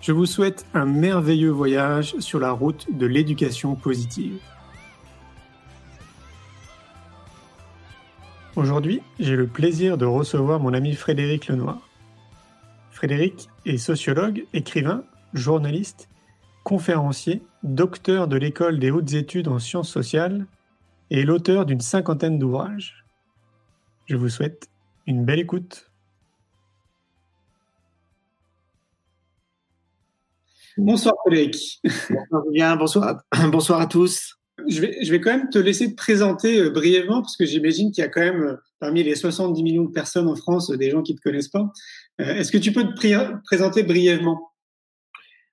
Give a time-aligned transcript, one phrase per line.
[0.00, 4.40] Je vous souhaite un merveilleux voyage sur la route de l'éducation positive.
[8.56, 11.86] Aujourd'hui, j'ai le plaisir de recevoir mon ami Frédéric Lenoir.
[12.90, 16.08] Frédéric est sociologue, écrivain, journaliste,
[16.64, 20.46] conférencier, docteur de l'école des hautes études en sciences sociales
[21.10, 23.04] et l'auteur d'une cinquantaine d'ouvrages.
[24.06, 24.70] Je vous souhaite
[25.06, 25.89] une belle écoute.
[30.76, 31.80] Bonsoir Frédéric.
[31.84, 34.34] Bonsoir Julien, bonsoir, bonsoir à tous.
[34.68, 37.90] Je vais, je vais quand même te laisser te présenter euh, brièvement parce que j'imagine
[37.90, 40.90] qu'il y a quand même euh, parmi les 70 millions de personnes en France des
[40.90, 41.72] gens qui ne te connaissent pas.
[42.20, 44.49] Euh, est-ce que tu peux te présenter brièvement?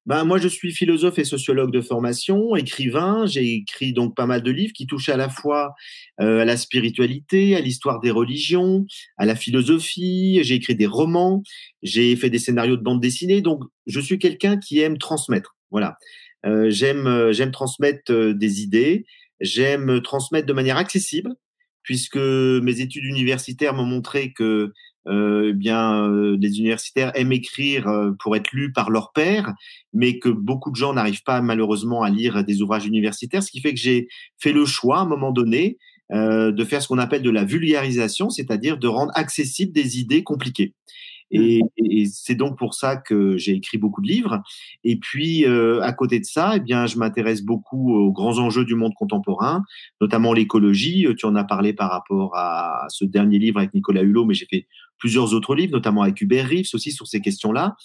[0.07, 3.25] Ben, moi, je suis philosophe et sociologue de formation, écrivain.
[3.25, 5.73] J'ai écrit donc pas mal de livres qui touchent à la fois
[6.21, 8.85] euh, à la spiritualité, à l'histoire des religions,
[9.17, 10.39] à la philosophie.
[10.43, 11.43] J'ai écrit des romans,
[11.83, 13.41] j'ai fait des scénarios de bande dessinée.
[13.41, 15.57] Donc, je suis quelqu'un qui aime transmettre.
[15.71, 15.97] Voilà.
[16.45, 19.05] Euh, j'aime euh, j'aime transmettre euh, des idées.
[19.41, 21.31] J'aime transmettre de manière accessible,
[21.83, 24.71] puisque mes études universitaires m'ont montré que
[25.09, 29.53] eh bien, euh, des universitaires aiment écrire euh, pour être lus par leur père,
[29.93, 33.61] mais que beaucoup de gens n'arrivent pas malheureusement à lire des ouvrages universitaires, ce qui
[33.61, 34.07] fait que j'ai
[34.37, 35.77] fait le choix à un moment donné
[36.09, 40.73] de faire ce qu'on appelle de la vulgarisation, c'est-à-dire de rendre accessibles des idées compliquées.
[41.31, 44.41] Et, et c'est donc pour ça que j'ai écrit beaucoup de livres.
[44.83, 48.65] Et puis, euh, à côté de ça, eh bien, je m'intéresse beaucoup aux grands enjeux
[48.65, 49.63] du monde contemporain,
[49.99, 51.05] notamment l'écologie.
[51.17, 54.45] Tu en as parlé par rapport à ce dernier livre avec Nicolas Hulot, mais j'ai
[54.45, 54.67] fait
[54.97, 57.75] plusieurs autres livres, notamment avec Hubert Reeves aussi sur ces questions-là.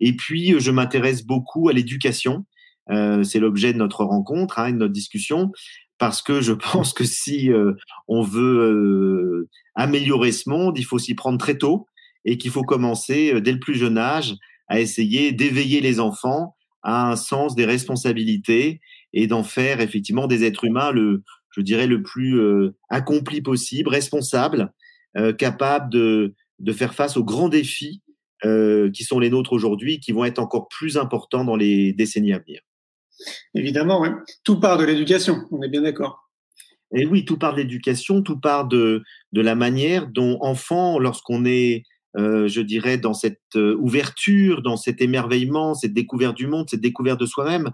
[0.00, 2.44] Et puis, je m'intéresse beaucoup à l'éducation.
[2.90, 5.52] Euh, c'est l'objet de notre rencontre, hein, de notre discussion,
[5.98, 7.74] parce que je pense que si euh,
[8.08, 11.86] on veut euh, améliorer ce monde, il faut s'y prendre très tôt
[12.24, 14.34] et qu'il faut commencer euh, dès le plus jeune âge
[14.68, 18.80] à essayer d'éveiller les enfants à un sens des responsabilités
[19.12, 23.88] et d'en faire effectivement des êtres humains le, je dirais, le plus euh, accompli possible,
[23.88, 24.72] responsable,
[25.16, 28.02] euh, capable de, de faire face aux grands défis
[28.44, 32.32] euh, qui sont les nôtres aujourd'hui, qui vont être encore plus importants dans les décennies
[32.32, 32.60] à venir.
[33.54, 34.10] Évidemment, ouais.
[34.44, 36.30] tout part de l'éducation, on est bien d'accord.
[36.94, 41.44] Et oui, tout part de l'éducation, tout part de, de la manière dont enfant, lorsqu'on
[41.44, 41.84] est
[42.16, 46.80] euh, je dirais, dans cette euh, ouverture, dans cet émerveillement, cette découverte du monde, cette
[46.80, 47.70] découverte de soi-même.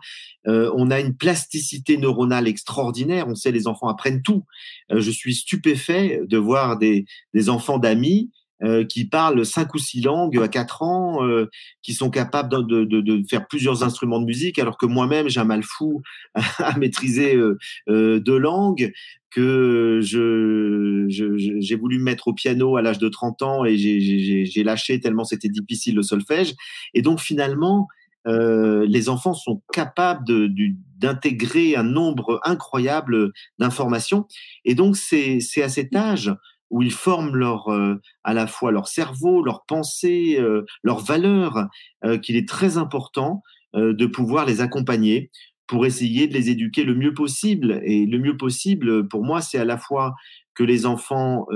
[0.47, 3.29] Euh, on a une plasticité neuronale extraordinaire.
[3.29, 4.45] On sait, les enfants apprennent tout.
[4.91, 8.31] je suis stupéfait de voir des, des enfants d'amis
[8.63, 11.51] euh, qui parlent cinq ou six langues à quatre ans, euh,
[11.83, 15.41] qui sont capables de, de, de, faire plusieurs instruments de musique, alors que moi-même j'ai
[15.41, 16.01] un mal fou
[16.35, 18.93] à, maîtriser euh, deux langues,
[19.31, 24.65] que je, j'ai voulu me mettre au piano à l'âge de 30 ans et j'ai
[24.65, 26.55] lâché tellement c'était difficile le solfège.
[26.95, 27.89] Et donc finalement,
[28.25, 30.25] les enfants sont capables
[30.97, 34.27] d'intégrer un nombre incroyable d'informations.
[34.65, 36.33] Et donc c'est à cet âge
[36.71, 41.69] où ils forment leur, euh, à la fois leur cerveau, leur pensée, euh, leurs valeurs,
[42.05, 43.43] euh, qu'il est très important
[43.75, 45.31] de pouvoir les accompagner
[45.67, 47.83] pour essayer de les éduquer le mieux possible.
[47.85, 50.15] Et le mieux possible, pour moi, c'est à la fois
[50.55, 51.47] que les enfants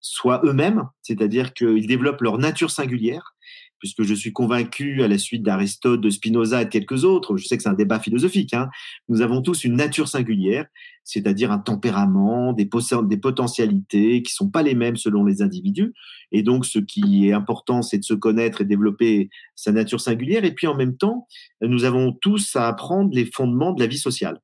[0.00, 3.34] soient eux-mêmes, c'est-à-dire qu'ils développent leur nature singulière,
[3.82, 7.48] puisque je suis convaincu, à la suite d'Aristote, de Spinoza et de quelques autres, je
[7.48, 8.68] sais que c'est un débat philosophique, hein,
[9.08, 10.66] nous avons tous une nature singulière,
[11.02, 12.70] c'est-à-dire un tempérament, des,
[13.02, 15.94] des potentialités qui sont pas les mêmes selon les individus.
[16.30, 20.44] Et donc, ce qui est important, c'est de se connaître et développer sa nature singulière.
[20.44, 21.26] Et puis, en même temps,
[21.60, 24.38] nous avons tous à apprendre les fondements de la vie sociale.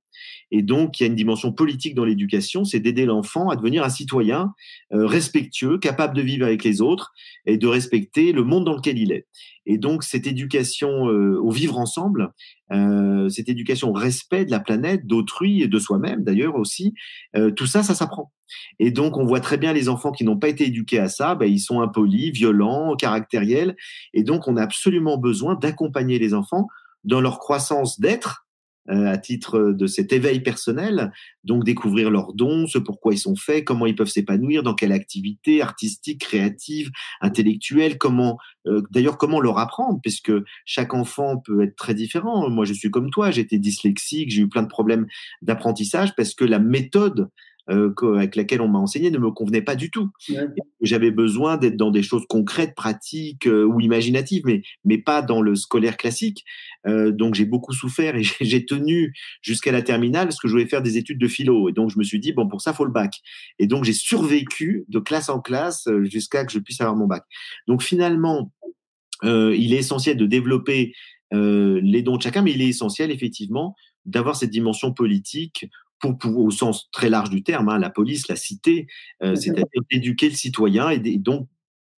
[0.50, 3.84] Et donc, il y a une dimension politique dans l'éducation, c'est d'aider l'enfant à devenir
[3.84, 4.52] un citoyen
[4.92, 7.12] euh, respectueux, capable de vivre avec les autres
[7.46, 9.26] et de respecter le monde dans lequel il est.
[9.66, 12.32] Et donc, cette éducation euh, au vivre ensemble,
[12.72, 16.94] euh, cette éducation au respect de la planète, d'autrui et de soi-même d'ailleurs aussi,
[17.56, 18.32] tout ça, ça s'apprend.
[18.78, 21.34] Et donc, on voit très bien les enfants qui n'ont pas été éduqués à ça,
[21.34, 23.76] ben, ils sont impolis, violents, caractériels.
[24.14, 26.66] Et donc, on a absolument besoin d'accompagner les enfants
[27.04, 28.47] dans leur croissance d'être euh,
[28.88, 31.12] à titre de cet éveil personnel,
[31.44, 34.92] donc découvrir leurs dons, ce pourquoi ils sont faits, comment ils peuvent s'épanouir, dans quelle
[34.92, 36.90] activité artistique, créative,
[37.20, 40.32] intellectuelle, comment euh, d'ailleurs comment leur apprendre, puisque
[40.64, 42.48] chaque enfant peut être très différent.
[42.50, 45.06] Moi, je suis comme toi, j'étais dyslexique, j'ai eu plein de problèmes
[45.42, 47.28] d'apprentissage parce que la méthode
[47.70, 50.10] euh, avec laquelle on m'a enseigné ne me convenait pas du tout.
[50.80, 55.42] J'avais besoin d'être dans des choses concrètes, pratiques euh, ou imaginatives, mais, mais pas dans
[55.42, 56.44] le scolaire classique.
[56.86, 59.12] Euh, donc j'ai beaucoup souffert et j'ai tenu
[59.42, 61.68] jusqu'à la terminale parce que je voulais faire des études de philo.
[61.68, 63.14] Et donc je me suis dit, bon, pour ça, faut le bac.
[63.58, 67.06] Et donc j'ai survécu de classe en classe euh, jusqu'à que je puisse avoir mon
[67.06, 67.24] bac.
[67.66, 68.52] Donc finalement,
[69.24, 70.92] il est essentiel de développer
[71.32, 73.74] les dons de chacun, mais il est essentiel effectivement
[74.06, 75.66] d'avoir cette dimension politique
[76.00, 78.86] pour, pour, au sens très large du terme, hein, la police, la cité,
[79.22, 81.48] euh, c'est-à-dire d'éduquer le citoyen et, donc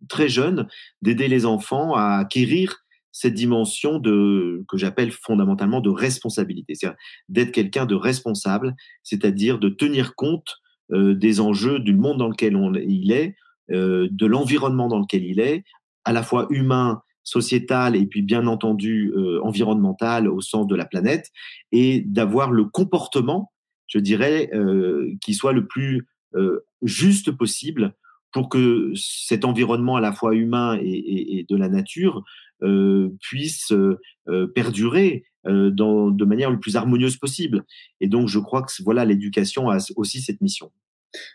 [0.07, 0.67] très jeune
[1.01, 2.77] d'aider les enfants à acquérir
[3.11, 6.97] cette dimension de que j'appelle fondamentalement de responsabilité, c'est-à-dire
[7.27, 10.57] d'être quelqu'un de responsable, c'est-à-dire de tenir compte
[10.91, 13.35] euh, des enjeux du monde dans lequel on, il est,
[13.71, 15.63] euh, de l'environnement dans lequel il est,
[16.05, 20.85] à la fois humain, sociétal et puis bien entendu euh, environnemental au sens de la
[20.85, 21.29] planète,
[21.71, 23.51] et d'avoir le comportement
[23.89, 27.93] je dirais, euh, qui soit le plus euh, juste possible
[28.31, 32.23] pour que cet environnement à la fois humain et, et, et de la nature
[32.61, 37.63] euh, puisse euh, perdurer euh, dans, de manière le plus harmonieuse possible.
[38.01, 40.71] Et donc, je crois que voilà, l'éducation a aussi cette mission.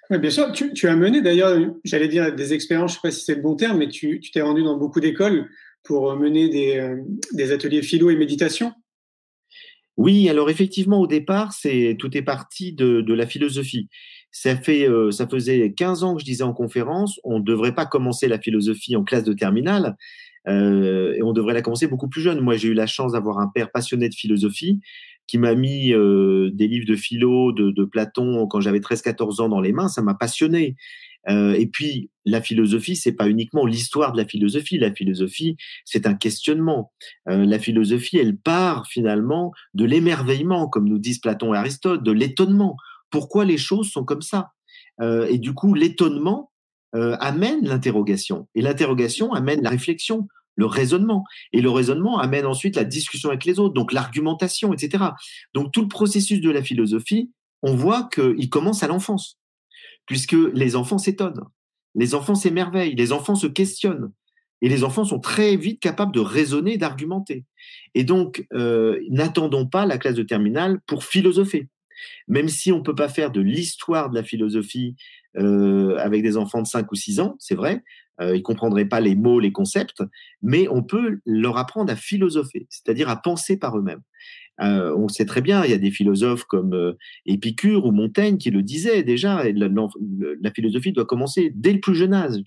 [0.08, 0.52] Oui, bien sûr.
[0.52, 3.34] Tu, tu as mené d'ailleurs, j'allais dire des expériences, je ne sais pas si c'est
[3.34, 5.48] le bon terme, mais tu t'es rendu dans beaucoup d'écoles
[5.82, 6.96] pour mener des,
[7.32, 8.72] des ateliers philo et méditation.
[9.96, 13.88] Oui, alors effectivement, au départ, c'est tout est parti de, de la philosophie.
[14.32, 17.74] Ça fait, euh, ça faisait 15 ans que je disais en conférence, on ne devrait
[17.74, 19.96] pas commencer la philosophie en classe de terminale,
[20.48, 22.40] euh, et on devrait la commencer beaucoup plus jeune.
[22.40, 24.80] Moi, j'ai eu la chance d'avoir un père passionné de philosophie
[25.26, 29.48] qui m'a mis euh, des livres de philo de, de Platon quand j'avais 13-14 ans
[29.48, 29.88] dans les mains.
[29.88, 30.76] Ça m'a passionné.
[31.28, 34.78] Euh, et puis, la philosophie, c'est pas uniquement l'histoire de la philosophie.
[34.78, 36.92] La philosophie, c'est un questionnement.
[37.28, 42.12] Euh, la philosophie, elle part finalement de l'émerveillement, comme nous disent Platon et Aristote, de
[42.12, 42.76] l'étonnement.
[43.10, 44.50] Pourquoi les choses sont comme ça?
[45.00, 46.50] Euh, Et du coup, l'étonnement
[46.94, 52.76] euh, amène l'interrogation, et l'interrogation amène la réflexion, le raisonnement, et le raisonnement amène ensuite
[52.76, 55.04] la discussion avec les autres, donc l'argumentation, etc.
[55.54, 57.32] Donc tout le processus de la philosophie,
[57.62, 59.40] on voit qu'il commence à l'enfance
[60.06, 61.44] puisque les enfants s'étonnent,
[61.94, 64.12] les enfants s'émerveillent, les enfants se questionnent.
[64.62, 67.44] Et les enfants sont très vite capables de raisonner, d'argumenter.
[67.94, 71.68] Et donc, euh, n'attendons pas la classe de terminale pour philosopher.
[72.28, 74.96] Même si on ne peut pas faire de l'histoire de la philosophie
[75.36, 77.82] euh, avec des enfants de 5 ou 6 ans, c'est vrai,
[78.20, 80.02] euh, ils comprendraient pas les mots, les concepts,
[80.40, 84.02] mais on peut leur apprendre à philosopher, c'est-à-dire à penser par eux-mêmes.
[84.60, 86.92] Euh, on sait très bien, il y a des philosophes comme euh,
[87.26, 91.96] Épicure ou Montaigne qui le disaient déjà, la, la, philosophie doit commencer dès le plus
[91.96, 92.40] jeune âge.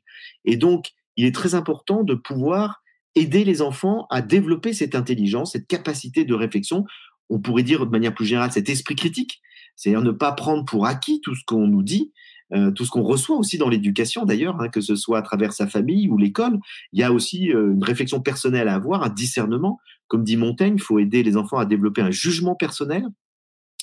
[0.46, 2.82] Et donc, il est très important de pouvoir
[3.16, 6.86] aider les enfants à développer cette intelligence, cette capacité de réflexion.
[7.30, 9.42] On pourrait dire de manière plus générale cet esprit critique,
[9.76, 12.14] c'est-à-dire ne pas prendre pour acquis tout ce qu'on nous dit,
[12.54, 15.54] euh, tout ce qu'on reçoit aussi dans l'éducation d'ailleurs, hein, que ce soit à travers
[15.54, 16.60] sa famille ou l'école.
[16.94, 19.80] Il y a aussi euh, une réflexion personnelle à avoir, un discernement.
[20.08, 23.04] Comme dit Montaigne, il faut aider les enfants à développer un jugement personnel.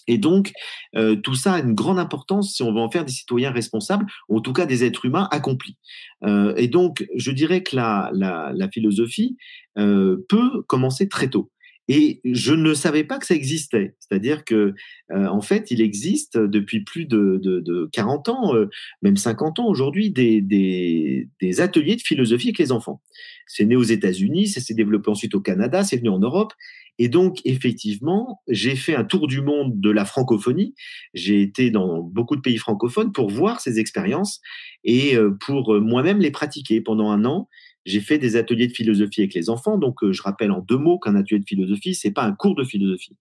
[0.07, 0.53] Et donc,
[0.97, 4.07] euh, tout ça a une grande importance si on veut en faire des citoyens responsables,
[4.29, 5.79] ou en tout cas des êtres humains accomplis.
[6.25, 9.37] Euh, et donc, je dirais que la, la, la philosophie
[9.79, 11.51] euh, peut commencer très tôt.
[11.89, 13.95] Et je ne savais pas que ça existait.
[14.01, 14.75] C'est-à-dire que,
[15.13, 18.71] euh, en fait, il existe depuis plus de, de, de 40 ans, euh,
[19.03, 23.03] même 50 ans aujourd'hui, des, des, des, ateliers de philosophie avec les enfants.
[23.47, 26.55] C'est né aux États-Unis, ça s'est développé ensuite au Canada, c'est venu en Europe.
[26.99, 30.75] Et donc, effectivement, j'ai fait un tour du monde de la francophonie.
[31.13, 34.41] J'ai été dans beaucoup de pays francophones pour voir ces expériences
[34.85, 37.49] et euh, pour moi-même les pratiquer pendant un an.
[37.85, 39.77] J'ai fait des ateliers de philosophie avec les enfants.
[39.79, 42.55] Donc, euh, je rappelle en deux mots qu'un atelier de philosophie, c'est pas un cours
[42.55, 43.17] de philosophie.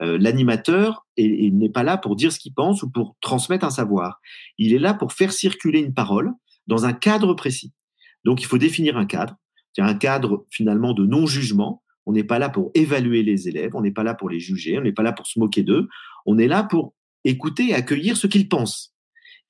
[0.00, 4.20] Euh, L'animateur n'est pas là pour dire ce qu'il pense ou pour transmettre un savoir.
[4.56, 6.32] Il est là pour faire circuler une parole
[6.66, 7.72] dans un cadre précis.
[8.24, 9.36] Donc, il faut définir un cadre.
[9.74, 11.82] C'est un cadre finalement de non-jugement.
[12.06, 14.78] On n'est pas là pour évaluer les élèves, on n'est pas là pour les juger,
[14.78, 15.88] on n'est pas là pour se moquer d'eux.
[16.24, 18.94] On est là pour écouter et accueillir ce qu'ils pensent.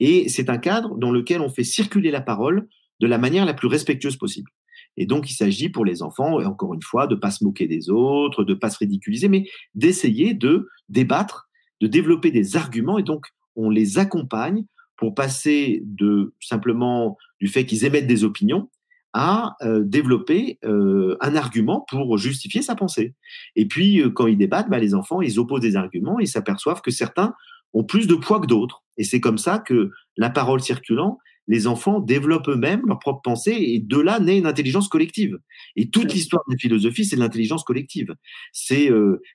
[0.00, 2.68] Et c'est un cadre dans lequel on fait circuler la parole
[3.00, 4.50] de la manière la plus respectueuse possible.
[4.96, 7.68] Et donc, il s'agit pour les enfants, et encore une fois, de pas se moquer
[7.68, 11.48] des autres, de pas se ridiculiser, mais d'essayer de débattre,
[11.80, 12.98] de développer des arguments.
[12.98, 14.64] Et donc, on les accompagne
[14.96, 18.68] pour passer de simplement du fait qu'ils émettent des opinions
[19.14, 23.14] à euh, développer euh, un argument pour justifier sa pensée.
[23.56, 26.82] Et puis, euh, quand ils débattent, bah, les enfants, ils opposent des arguments et s'aperçoivent
[26.82, 27.34] que certains
[27.72, 28.82] ont plus de poids que d'autres.
[28.98, 33.56] Et c'est comme ça que la parole circulant, les enfants développent eux-mêmes leur propre pensée
[33.58, 35.38] et de là naît une intelligence collective.
[35.76, 38.14] Et toute l'histoire de la philosophie, c'est l'intelligence collective.
[38.52, 38.90] C'est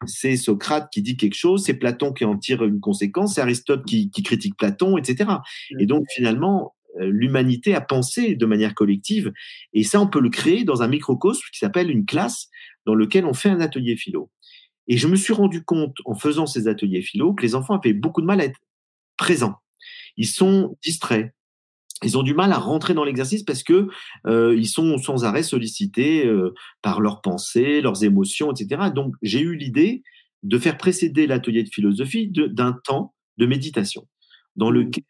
[0.05, 3.84] c'est Socrate qui dit quelque chose, c'est Platon qui en tire une conséquence, c'est Aristote
[3.86, 5.32] qui, qui critique Platon, etc.
[5.79, 9.32] Et donc finalement, euh, l'humanité a pensé de manière collective.
[9.74, 12.50] Et ça, on peut le créer dans un microcosme qui s'appelle une classe
[12.86, 14.29] dans lequel on fait un atelier philo.
[14.88, 17.93] Et je me suis rendu compte en faisant ces ateliers philo que les enfants avaient
[17.93, 18.60] beaucoup de mal à être
[19.24, 19.56] présents.
[20.18, 21.34] Ils sont distraits.
[22.03, 23.88] Ils ont du mal à rentrer dans l'exercice parce que
[24.27, 28.89] euh, ils sont sans arrêt sollicités euh, par leurs pensées, leurs émotions, etc.
[28.94, 30.03] Donc j'ai eu l'idée
[30.44, 34.06] de faire précéder l'atelier de philosophie d'un temps de méditation
[34.58, 34.75] dans mmh.
[34.75, 35.03] lequel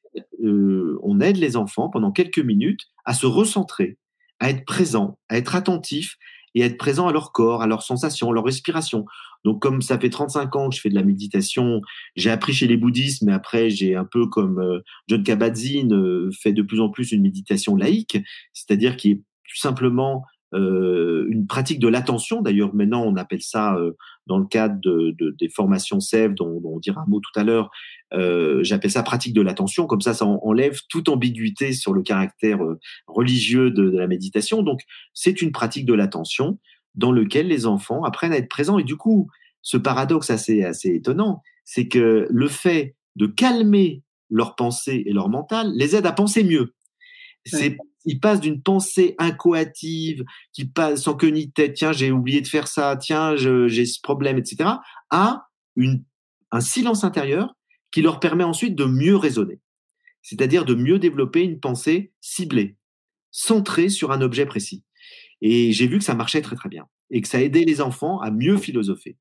[0.44, 3.98] euh, on aide les enfants pendant quelques minutes à se recentrer,
[4.40, 6.18] à être présent, à être attentif
[6.56, 9.06] et être présent à leur corps, à leurs sensations, à leur respiration.
[9.44, 11.82] Donc, comme ça fait 35 ans que je fais de la méditation,
[12.16, 16.30] j'ai appris chez les bouddhistes, mais après, j'ai un peu comme euh, John Kabat-Zinn euh,
[16.42, 18.18] fait de plus en plus une méditation laïque,
[18.54, 22.42] c'est-à-dire qui est tout simplement une pratique de l'attention.
[22.42, 23.94] D'ailleurs, maintenant, on appelle ça, euh,
[24.28, 27.40] dans le cadre de, de, des formations SEV, dont, dont, on dira un mot tout
[27.40, 27.72] à l'heure,
[28.14, 29.88] euh, j'appelle ça pratique de l'attention.
[29.88, 34.64] Comme ça, ça enlève toute ambiguïté sur le caractère euh, religieux de, de, la méditation.
[34.64, 34.82] Donc,
[35.14, 36.60] c'est une pratique de l'attention
[36.96, 38.78] dans lequel les enfants apprennent à être présents.
[38.78, 39.30] Et du coup,
[39.62, 45.30] ce paradoxe assez, assez étonnant, c'est que le fait de calmer leur pensée et leur
[45.30, 46.74] mental les aide à penser mieux.
[47.46, 52.42] C'est il passe d'une pensée incoative, qui passe sans queue ni tête, tiens, j'ai oublié
[52.42, 54.70] de faire ça, tiens, j'ai ce problème, etc.,
[55.10, 56.04] à une,
[56.52, 57.56] un silence intérieur
[57.92, 59.60] qui leur permet ensuite de mieux raisonner.
[60.22, 62.78] C'est-à-dire de mieux développer une pensée ciblée,
[63.32, 64.84] centrée sur un objet précis.
[65.46, 68.20] Et j'ai vu que ça marchait très très bien et que ça aidait les enfants
[68.22, 69.18] à mieux philosopher.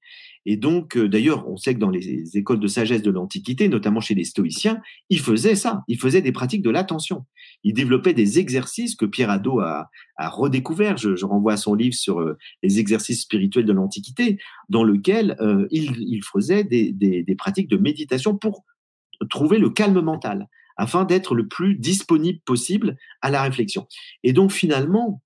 [0.46, 4.00] Et donc, euh, d'ailleurs, on sait que dans les écoles de sagesse de l'Antiquité, notamment
[4.00, 7.26] chez les stoïciens, ils faisaient ça, ils faisaient des pratiques de l'attention.
[7.64, 10.96] Ils développaient des exercices que Pierre Hadot a, a redécouvert.
[10.96, 14.38] Je, renvoie à son livre sur euh, les exercices spirituels de l'Antiquité,
[14.68, 18.64] dans lequel euh, il, faisait des pratiques de méditation pour
[19.28, 23.88] trouver le calme mental, afin d'être le plus disponible possible à la réflexion.
[24.22, 25.20] Et donc, finalement,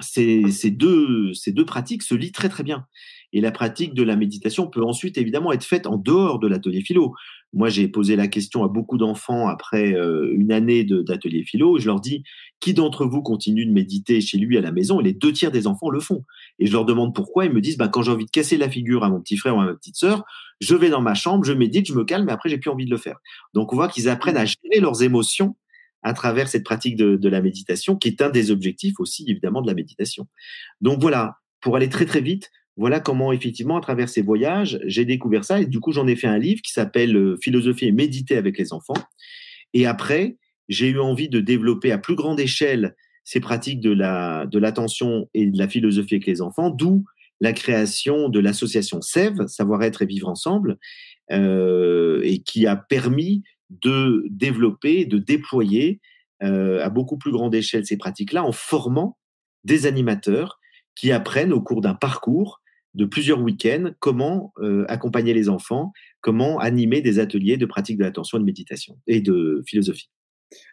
[0.00, 2.86] ces, ces, deux, ces deux pratiques se lient très très bien.
[3.32, 6.80] Et la pratique de la méditation peut ensuite évidemment être faite en dehors de l'atelier
[6.80, 7.14] philo.
[7.52, 11.78] Moi, j'ai posé la question à beaucoup d'enfants après euh, une année d'atelier philo.
[11.78, 12.24] Et je leur dis
[12.58, 15.50] qui d'entre vous continue de méditer chez lui à la maison Et les deux tiers
[15.50, 16.24] des enfants le font.
[16.58, 17.44] Et je leur demande pourquoi.
[17.46, 19.56] Ils me disent bah, quand j'ai envie de casser la figure à mon petit frère
[19.56, 20.24] ou à ma petite sœur,
[20.60, 22.84] je vais dans ma chambre, je médite, je me calme, mais après j'ai plus envie
[22.84, 23.16] de le faire.
[23.54, 25.56] Donc on voit qu'ils apprennent à gérer leurs émotions
[26.02, 29.66] à travers cette pratique de, la méditation, qui est un des objectifs aussi évidemment de
[29.66, 30.26] la méditation.
[30.80, 35.04] Donc voilà, pour aller très très vite, voilà comment effectivement à travers ces voyages, j'ai
[35.04, 37.92] découvert ça et du coup j'en ai fait un livre qui s'appelle euh, Philosophie et
[37.92, 38.94] méditer avec les enfants.
[39.74, 40.38] Et après,
[40.68, 45.28] j'ai eu envie de développer à plus grande échelle ces pratiques de la de l'attention
[45.34, 47.04] et de la philosophie avec les enfants, d'où
[47.40, 50.78] la création de l'association SEV, Savoir-être et vivre ensemble,
[51.32, 56.00] euh, et qui a permis de développer, de déployer
[56.42, 59.18] euh, à beaucoup plus grande échelle ces pratiques-là en formant
[59.64, 60.58] des animateurs
[60.94, 62.60] qui apprennent au cours d'un parcours
[62.94, 68.04] de plusieurs week-ends comment euh, accompagner les enfants, comment animer des ateliers de pratique de
[68.04, 70.10] l'attention et de méditation et de philosophie.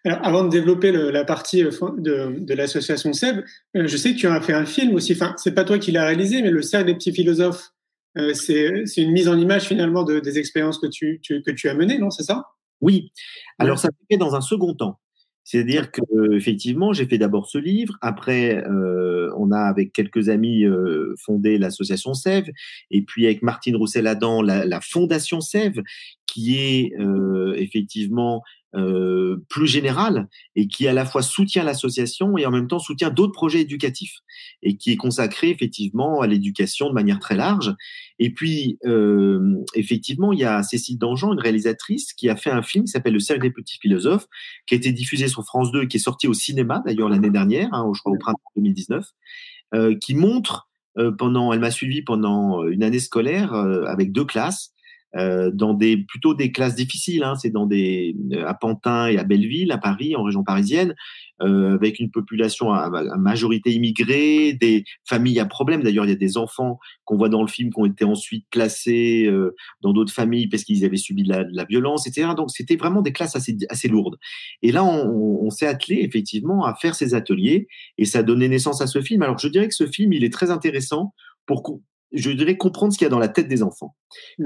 [0.04, 3.44] Alors, avant de développer la partie euh, de, l'association SEB,
[3.76, 5.14] je sais que tu as fait un film aussi.
[5.14, 7.70] Enfin, c'est pas toi qui l'as réalisé, mais le Cercle des petits philosophes,
[8.18, 11.76] euh, c'est une mise en image finalement de, des expériences que tu, que tu as
[11.76, 12.46] menées, non C'est ça?
[12.82, 13.12] Oui.
[13.60, 15.00] Alors, ça s'est fait dans un second temps.
[15.48, 17.96] C'est-à-dire que effectivement, j'ai fait d'abord ce livre.
[18.02, 22.50] Après, euh, on a avec quelques amis euh, fondé l'association Sève,
[22.92, 25.82] et puis avec Martine Roussel-Adam, la, la, fondation Sève,
[26.26, 28.44] qui est euh, effectivement
[28.76, 33.10] euh, plus général et qui à la fois soutient l'association et en même temps soutient
[33.10, 34.20] d'autres projets éducatifs
[34.62, 37.74] et qui est consacré effectivement à l'éducation de manière très large.
[38.20, 42.62] Et puis euh, effectivement, il y a Cécile Dangean, une réalisatrice, qui a fait un
[42.62, 44.28] film qui s'appelle Le cercle des petits philosophes,
[44.68, 47.32] qui a été diffusé sur France 2 et qui est sorti au cinéma d'ailleurs l'année
[47.32, 49.06] dernière, hein, je crois au printemps 2019,
[49.76, 50.68] euh, qui montre
[51.18, 54.74] pendant, elle m'a suivi pendant une année scolaire avec deux classes.
[55.16, 57.24] Euh, dans des plutôt des classes difficiles.
[57.24, 58.14] Hein, c'est dans des
[58.46, 60.96] à Pantin et à Belleville, à Paris, en région parisienne,
[61.42, 65.82] euh, avec une population à, majorité immigrée, des familles à problème.
[65.82, 68.46] D'ailleurs, il y a des enfants qu'on voit dans le film qui ont été ensuite
[68.52, 72.34] placés euh, dans d'autres familles parce qu'ils avaient subi de la, de la, violence, etc.
[72.36, 74.18] Donc, c'était vraiment des classes assez assez lourdes.
[74.62, 78.50] Et là, on, on s'est attelé effectivement à faire ces ateliers et ça a donné
[78.50, 79.22] naissance à ce film.
[79.22, 81.14] Alors, je dirais que ce film, il est très intéressant
[81.46, 81.64] pour
[82.14, 83.96] je dirais comprendre ce qu'il y a dans la tête des enfants.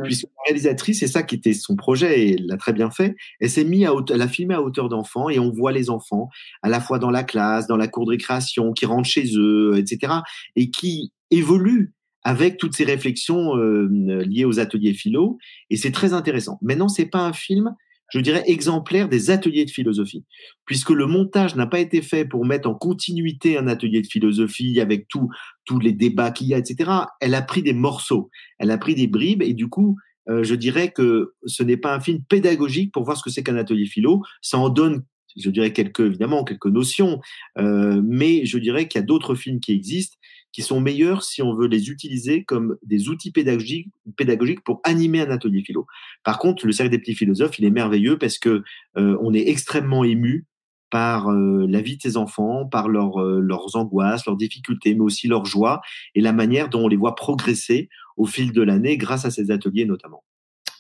[0.04, 3.16] Puisque la réalisatrice, c'est ça qui était son projet et elle l'a très bien fait.
[3.40, 6.30] Elle s'est mise à elle a filmé à hauteur d'enfant et on voit les enfants
[6.64, 9.78] à la fois dans la classe, dans la cour de récréation, qui rentrent chez eux,
[9.78, 10.14] etc.
[10.56, 13.88] et qui évoluent avec toutes ces réflexions euh,
[14.24, 15.38] liées aux ateliers philo.
[15.70, 16.58] Et c'est très intéressant.
[16.62, 17.76] Maintenant, c'est pas un film
[18.12, 20.26] je dirais, exemplaire des ateliers de philosophie,
[20.66, 24.80] puisque le montage n'a pas été fait pour mettre en continuité un atelier de philosophie
[24.80, 25.30] avec tous
[25.66, 26.92] tous les débats qu'il y a, etc.
[27.20, 29.98] Elle a pris des morceaux, elle a pris des bribes, et du coup,
[30.30, 33.44] euh, je dirais que ce n'est pas un film pédagogique pour voir ce que c'est
[33.44, 34.22] qu'un atelier philo.
[34.42, 35.04] Ça en donne
[35.38, 37.22] je dirais quelques évidemment quelques notions,
[37.58, 40.18] euh, mais je dirais qu'il y a d'autres films qui existent
[40.52, 45.32] qui sont meilleurs si on veut les utiliser comme des outils pédagogiques, pour animer un
[45.32, 45.86] atelier philo.
[46.24, 48.64] Par contre, le cercle des petits philosophes, il est merveilleux parce que
[48.98, 50.46] euh, on est extrêmement ému
[50.90, 55.28] par euh, la vie de ces enfants, par euh, leurs angoisses, leurs difficultés, mais aussi
[55.28, 55.82] leur joie
[56.16, 59.52] et la manière dont on les voit progresser au fil de l'année grâce à ces
[59.52, 60.24] ateliers notamment.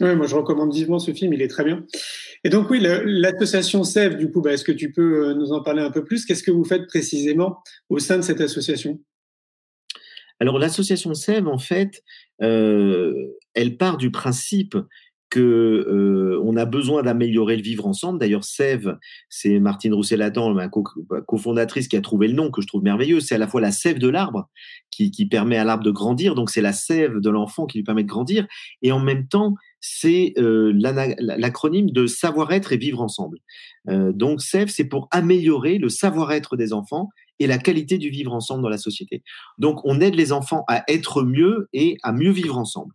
[0.01, 1.85] Oui, moi je recommande vivement ce film, il est très bien.
[2.43, 5.83] Et donc oui, l'association SEV, du coup, bah, est-ce que tu peux nous en parler
[5.83, 6.25] un peu plus?
[6.25, 8.99] Qu'est-ce que vous faites précisément au sein de cette association?
[10.41, 12.03] Alors l'association SEV, en fait,
[12.41, 13.13] euh,
[13.53, 14.75] elle part du principe
[15.29, 18.17] que euh, on a besoin d'améliorer le vivre ensemble.
[18.17, 18.97] D'ailleurs, Sève,
[19.29, 20.67] c'est Martine Roussel-Adam, ma
[21.27, 23.19] cofondatrice, qui a trouvé le nom que je trouve merveilleux.
[23.19, 24.49] C'est à la fois la sève de l'arbre
[24.89, 28.03] qui, permet à l'arbre de grandir, donc c'est la sève de l'enfant qui lui permet
[28.03, 28.47] de grandir,
[28.81, 33.37] et en même temps, c'est euh, l'acronyme de savoir-être et vivre ensemble.
[33.87, 37.09] Donc, Sève, c'est pour améliorer le savoir-être des enfants
[37.41, 39.23] et la qualité du vivre ensemble dans la société.
[39.57, 42.93] Donc, on aide les enfants à être mieux et à mieux vivre ensemble.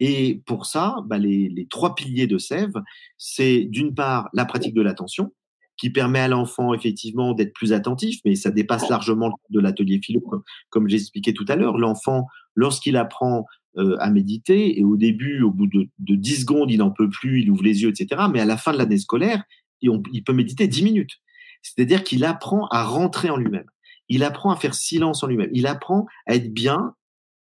[0.00, 2.74] Et pour ça, bah, les, trois piliers de Sève,
[3.16, 5.32] c'est d'une part la pratique de l'attention,
[5.76, 10.22] qui permet à l'enfant effectivement d'être plus attentif, mais ça dépasse largement de l'atelier philo,
[10.70, 11.78] comme, j'expliquais tout à l'heure.
[11.78, 13.46] L'enfant, lorsqu'il apprend
[13.76, 17.08] euh, à méditer, et au début, au bout de, de 10 secondes, il n'en peut
[17.08, 18.22] plus, il ouvre les yeux, etc.
[18.32, 19.42] Mais à la fin de l'année scolaire,
[19.80, 21.18] il, il peut méditer 10 minutes.
[21.62, 23.66] C'est-à-dire qu'il apprend à rentrer en lui-même
[24.08, 25.50] il apprend à faire silence en lui-même.
[25.52, 26.94] Il apprend à être bien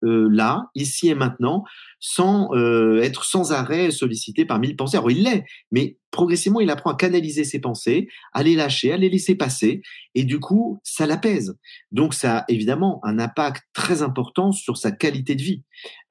[0.05, 1.63] euh, là, ici et maintenant,
[1.99, 4.97] sans euh, être sans arrêt sollicité par mille pensées.
[4.97, 8.97] Alors il l'est, mais progressivement il apprend à canaliser ses pensées, à les lâcher, à
[8.97, 9.81] les laisser passer,
[10.13, 11.57] et du coup ça l'apaise.
[11.91, 15.63] Donc ça a évidemment un impact très important sur sa qualité de vie.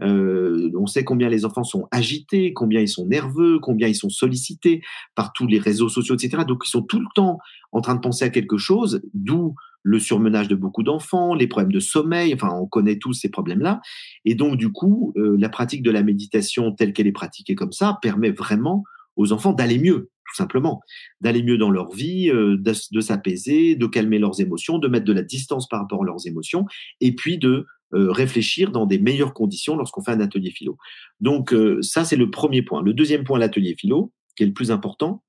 [0.03, 4.11] Euh, on sait combien les enfants sont agités, combien ils sont nerveux, combien ils sont
[4.11, 4.83] sollicités
[5.14, 6.43] par tous les réseaux sociaux, etc.
[6.49, 7.38] Donc ils sont tout le temps
[7.71, 11.70] en train de penser à quelque chose, d'où le surmenage de beaucoup d'enfants, les problèmes
[11.70, 13.81] de sommeil, enfin on connaît tous ces problèmes-là.
[14.25, 17.70] Et donc du coup, euh, la pratique de la méditation telle qu'elle est pratiquée comme
[17.70, 18.83] ça permet vraiment
[19.16, 20.81] aux enfants d'aller mieux, tout simplement,
[21.20, 25.12] d'aller mieux dans leur vie, euh, de, s'apaiser, de calmer leurs émotions, de mettre de
[25.12, 26.64] la distance par rapport à leurs émotions,
[27.03, 30.79] et puis de euh, réfléchir dans des meilleures conditions lorsqu'on fait un atelier philo.
[31.20, 32.83] Donc ça, c'est le premier point.
[32.83, 35.23] Le deuxième point, l'atelier philo, qui est le plus important,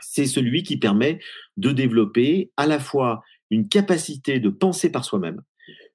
[0.00, 1.20] c'est celui qui permet
[1.56, 5.42] de développer à la fois une capacité de penser par soi-même,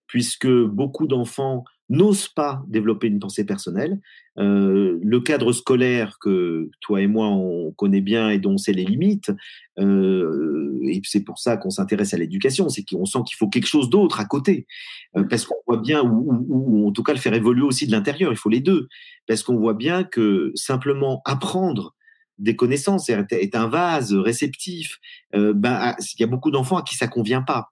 [0.06, 4.00] puisque beaucoup d'enfants n'osent pas développer une pensée personnelle.
[4.38, 8.86] Euh, le cadre scolaire que toi et moi on connaît bien et dont c'est les
[8.86, 9.32] limites,
[9.80, 13.68] euh, et c'est pour ça qu'on s'intéresse à l'éducation, c'est qu'on sent qu'il faut quelque
[13.68, 14.68] chose d'autre à côté,
[15.16, 17.92] euh, parce qu'on voit bien, ou, ou, en tout cas le faire évoluer aussi de
[17.92, 18.88] l'intérieur, il faut les deux,
[19.28, 21.96] parce qu'on voit bien que simplement apprendre
[22.40, 25.00] des connaissances, est un vase réceptif.
[25.36, 27.70] Euh, ben, ah, il y a beaucoup d'enfants à qui ça convient pas.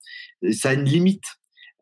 [0.51, 1.25] Ça a une limite.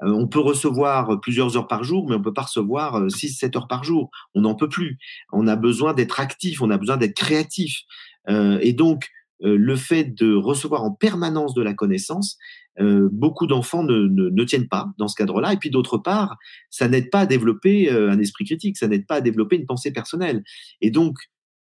[0.03, 3.59] Euh, on peut recevoir plusieurs heures par jour, mais on peut pas recevoir 6-7 euh,
[3.59, 4.09] heures par jour.
[4.35, 4.97] On n'en peut plus.
[5.31, 7.81] On a besoin d'être actif, on a besoin d'être créatif.
[8.27, 9.09] et donc,
[9.41, 12.37] le fait de recevoir en permanence de la connaissance,
[12.79, 15.51] beaucoup d'enfants ne, ne, ne, tiennent pas dans ce cadre-là.
[15.51, 16.37] Et puis d'autre part,
[16.69, 19.91] ça n'aide pas à développer un esprit critique, ça n'aide pas à développer une pensée
[19.91, 20.43] personnelle.
[20.79, 21.17] Et donc,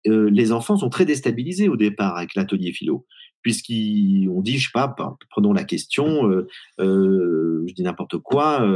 [0.09, 3.07] euh, les enfants sont très déstabilisés au départ avec l'atelier philo,
[3.43, 4.95] puisqu'on dit, je sais pas,
[5.31, 6.47] prenons la question, euh,
[6.81, 8.67] euh, je dis n'importe quoi,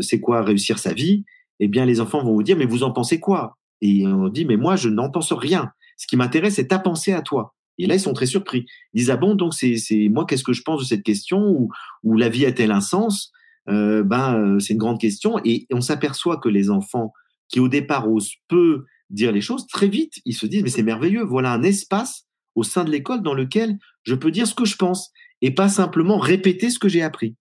[0.00, 1.24] c'est quoi réussir sa vie?
[1.60, 3.56] Eh bien, les enfants vont vous dire, mais vous en pensez quoi?
[3.80, 5.70] Et on dit, mais moi, je n'en pense rien.
[5.96, 7.54] Ce qui m'intéresse, c'est ta pensée à toi.
[7.78, 8.66] Et là, ils sont très surpris.
[8.92, 11.48] Ils disent, ah bon, donc c'est moi, qu'est-ce que je pense de cette question?
[11.48, 11.70] Ou,
[12.02, 13.32] ou la vie a-t-elle un sens?
[13.68, 15.38] Euh, ben, c'est une grande question.
[15.44, 17.12] Et on s'aperçoit que les enfants
[17.48, 20.82] qui au départ osent peu dire les choses, très vite, ils se disent, mais c'est
[20.82, 24.64] merveilleux, voilà un espace au sein de l'école dans lequel je peux dire ce que
[24.64, 27.36] je pense et pas simplement répéter ce que j'ai appris.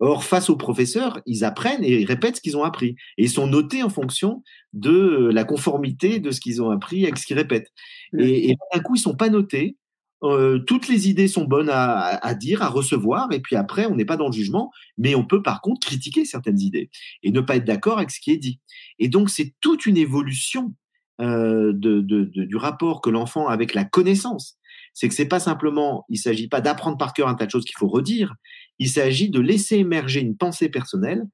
[0.00, 2.96] Or, face aux professeurs, ils apprennent et ils répètent ce qu'ils ont appris.
[3.16, 7.16] Et ils sont notés en fonction de la conformité de ce qu'ils ont appris avec
[7.16, 7.70] ce qu'ils répètent.
[8.18, 9.76] Et, d'un coup, ils sont pas notés.
[10.24, 13.94] Euh, toutes les idées sont bonnes à, à, dire, à recevoir, et puis après, on
[13.94, 16.88] n'est pas dans le jugement, mais on peut par contre critiquer certaines idées
[17.22, 18.58] et ne pas être d'accord avec ce qui est dit.
[18.98, 20.74] Et donc, c'est toute une évolution
[21.20, 24.58] euh, de, du rapport que l'enfant a avec la connaissance.
[24.94, 27.64] C'est que c'est pas simplement, il s'agit pas d'apprendre par cœur un tas de choses
[27.64, 28.34] qu'il faut redire,
[28.78, 31.24] il s'agit de laisser émerger une pensée personnelle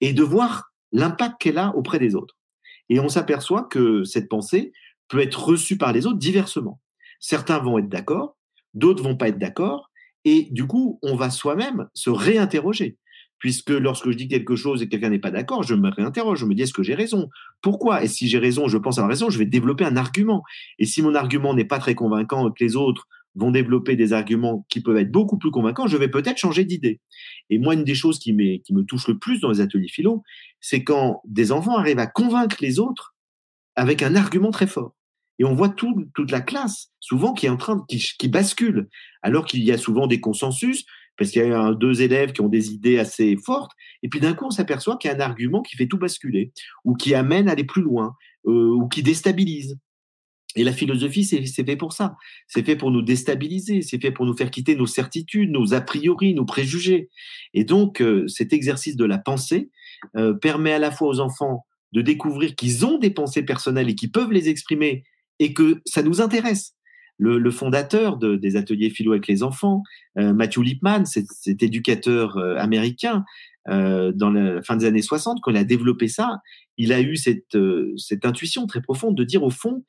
[0.00, 2.36] et de voir l'impact qu'elle a auprès des autres.
[2.88, 4.72] Et on s'aperçoit que cette pensée
[5.08, 6.80] peut être reçue par les autres diversement.
[7.18, 8.36] Certains vont être d'accord,
[8.74, 9.90] d'autres vont pas être d'accord,
[10.24, 12.98] et du coup, on va soi-même se réinterroger.
[13.40, 16.38] Puisque lorsque je dis quelque chose et que quelqu'un n'est pas d'accord, je me réinterroge,
[16.40, 17.28] je me dis est-ce que j'ai raison?
[17.62, 18.04] Pourquoi?
[18.04, 20.44] Et si j'ai raison, je pense avoir raison, je vais développer un argument.
[20.78, 24.12] Et si mon argument n'est pas très convaincant et que les autres vont développer des
[24.12, 27.00] arguments qui peuvent être beaucoup plus convaincants, je vais peut-être changer d'idée.
[27.48, 30.22] Et moi, une des choses qui, me touche le plus dans les ateliers philo,
[30.60, 33.14] c'est quand des enfants arrivent à convaincre les autres
[33.74, 34.94] avec un argument très fort.
[35.38, 38.88] Et on voit tout, toute la classe, souvent, qui est en train de, qui bascule,
[39.22, 40.84] alors qu'il y a souvent des consensus,
[41.20, 44.32] parce qu'il y a deux élèves qui ont des idées assez fortes, et puis d'un
[44.32, 46.50] coup, on s'aperçoit qu'il y a un argument qui fait tout basculer,
[46.86, 48.14] ou qui amène à aller plus loin,
[48.46, 49.78] euh, ou qui déstabilise.
[50.56, 52.16] Et la philosophie, c'est fait pour ça.
[52.48, 55.82] C'est fait pour nous déstabiliser, c'est fait pour nous faire quitter nos certitudes, nos a
[55.82, 57.10] priori, nos préjugés.
[57.52, 59.68] Et donc, euh, cet exercice de la pensée
[60.16, 63.94] euh, permet à la fois aux enfants de découvrir qu'ils ont des pensées personnelles et
[63.94, 65.04] qu'ils peuvent les exprimer
[65.38, 66.74] et que ça nous intéresse.
[67.22, 69.82] Le, le fondateur de, des ateliers philo avec les enfants,
[70.18, 73.24] euh, Matthew Lipman, cet éducateur américain,
[73.66, 76.40] dans la fin des années 60, quand il a développé ça,
[76.76, 77.56] il a eu cette,
[77.98, 79.84] cette intuition très profonde de dire au fond,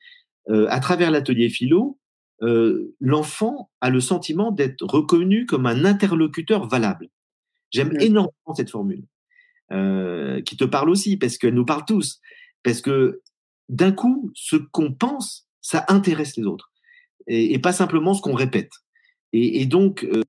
[0.50, 1.98] euh, à travers l'atelier philo,
[2.42, 7.08] euh, l'enfant a le sentiment d'être reconnu comme un interlocuteur valable.
[7.70, 9.04] J'aime énormément cette formule,
[9.70, 12.20] euh, qui te parle aussi, parce qu'elle nous parle tous.
[12.64, 13.22] Parce que
[13.68, 16.71] d'un coup, ce qu'on pense, ça intéresse les autres.
[17.26, 18.70] Et, pas simplement ce qu'on répète.
[19.32, 20.22] Et, donc, euh,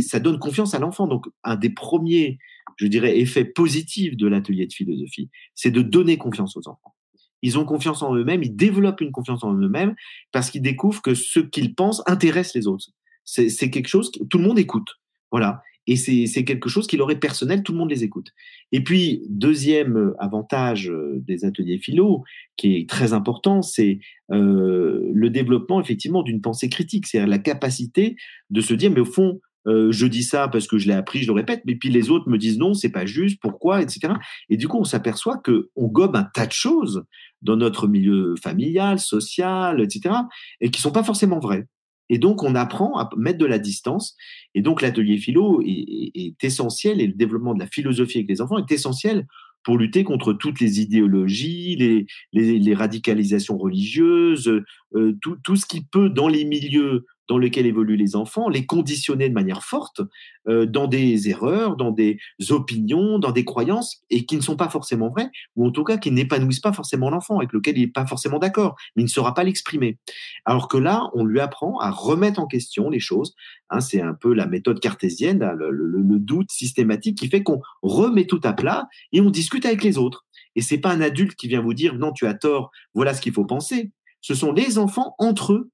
[0.00, 1.06] ça donne confiance à l'enfant.
[1.06, 2.38] Donc, un des premiers,
[2.76, 6.94] je dirais, effets positifs de l'atelier de philosophie, c'est de donner confiance aux enfants.
[7.42, 9.94] Ils ont confiance en eux-mêmes, ils développent une confiance en eux-mêmes
[10.32, 12.90] parce qu'ils découvrent que ce qu'ils pensent intéresse les autres.
[13.24, 14.88] C'est quelque chose que tout le monde écoute.
[15.30, 15.62] Voilà.
[15.90, 18.28] Et c'est quelque chose qui leur est personnel, tout le monde les écoute.
[18.72, 22.24] Et puis, deuxième avantage euh, des ateliers philo,
[22.58, 23.98] qui est très important, c'est
[24.30, 28.16] euh, le développement effectivement d'une pensée critique, c'est-à-dire la capacité
[28.50, 31.20] de se dire, mais au fond, euh, je dis ça parce que je l'ai appris,
[31.20, 34.12] je le répète, mais puis les autres me disent non, c'est pas juste, pourquoi, etc.
[34.50, 37.02] Et du coup, on s'aperçoit que on gobe un tas de choses
[37.40, 40.14] dans notre milieu familial, social, etc.,
[40.60, 41.66] et qui sont pas forcément vraies.
[42.08, 44.16] Et donc, on apprend à mettre de la distance.
[44.54, 48.58] Et donc, l'atelier philo est, essentiel et le développement de la philosophie avec les enfants
[48.58, 49.26] est essentiel
[49.64, 54.48] pour lutter contre toutes les idéologies, les, radicalisations religieuses,
[54.94, 59.28] euh, tout, ce qui peut, dans les milieux dans lequel évoluent les enfants, les conditionner
[59.28, 60.00] de manière forte
[60.48, 62.18] euh, dans des erreurs, dans des
[62.50, 65.98] opinions, dans des croyances, et qui ne sont pas forcément vraies, ou en tout cas
[65.98, 69.10] qui n'épanouissent pas forcément l'enfant, avec lequel il n'est pas forcément d'accord, mais il ne
[69.10, 69.98] saura pas l'exprimer.
[70.44, 73.34] Alors que là, on lui apprend à remettre en question les choses.
[73.70, 78.26] Hein, c'est un peu la méthode cartésienne, le, le doute systématique qui fait qu'on remet
[78.26, 80.24] tout à plat et on discute avec les autres.
[80.56, 83.20] Et c'est pas un adulte qui vient vous dire non, tu as tort, voilà ce
[83.20, 83.92] qu'il faut penser.
[84.20, 85.70] Ce sont les enfants entre eux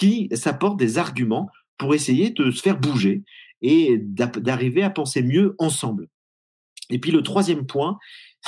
[0.00, 3.22] qui s'apportent des arguments pour essayer de se faire bouger
[3.60, 6.08] et d'arriver à penser mieux ensemble.
[6.88, 7.98] Et puis le troisième point,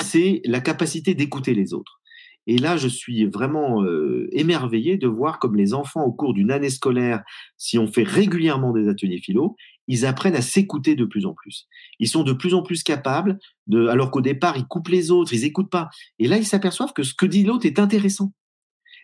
[0.01, 2.01] c'est la capacité d'écouter les autres.
[2.47, 6.49] Et là, je suis vraiment euh, émerveillé de voir comme les enfants, au cours d'une
[6.49, 7.21] année scolaire,
[7.55, 9.55] si on fait régulièrement des ateliers philo,
[9.87, 11.67] ils apprennent à s'écouter de plus en plus.
[11.99, 13.37] Ils sont de plus en plus capables,
[13.67, 15.89] de, alors qu'au départ, ils coupent les autres, ils écoutent pas.
[16.17, 18.33] Et là, ils s'aperçoivent que ce que dit l'autre est intéressant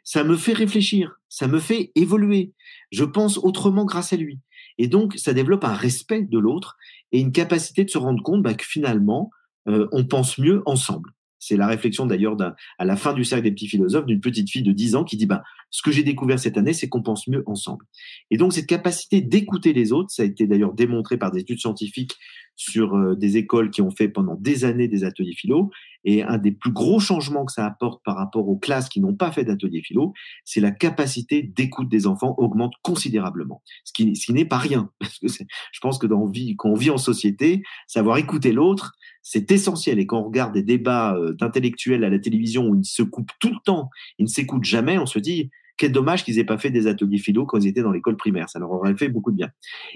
[0.04, 2.54] ça me fait réfléchir, ça me fait évoluer.
[2.92, 4.40] Je pense autrement grâce à lui.
[4.78, 6.78] Et donc, ça développe un respect de l'autre
[7.12, 9.30] et une capacité de se rendre compte bah, que finalement,
[9.68, 11.12] euh, on pense mieux ensemble.
[11.38, 12.36] C'est la réflexion d'ailleurs
[12.78, 15.16] à la fin du cercle des petits philosophes d'une petite fille de 10 ans qui
[15.16, 17.86] dit bah, ce que j'ai découvert cette année, c'est qu'on pense mieux ensemble.
[18.32, 21.60] Et donc, cette capacité d'écouter les autres, ça a été d'ailleurs démontré par des études
[21.60, 22.16] scientifiques
[22.56, 25.72] sur euh, des écoles qui ont fait pendant des années des ateliers philo.
[26.04, 29.16] Et un des plus gros changements que ça apporte par rapport aux classes qui n'ont
[29.16, 33.62] pas fait d'ateliers philo, c'est la capacité d'écoute des enfants augmente considérablement.
[33.84, 34.90] Ce qui, ce qui n'est pas rien.
[35.00, 38.94] Parce que je pense que dans vie, quand on vit en société, savoir écouter l'autre,
[39.22, 40.00] c'est essentiel.
[40.00, 43.32] Et quand on regarde des débats euh, d'intellectuels à la télévision où ils se coupent
[43.40, 46.58] tout le temps, ils ne s'écoutent jamais, on se dit, quel dommage qu'ils aient pas
[46.58, 48.50] fait des ateliers philo quand ils étaient dans l'école primaire.
[48.50, 49.50] Ça leur aurait fait beaucoup de bien.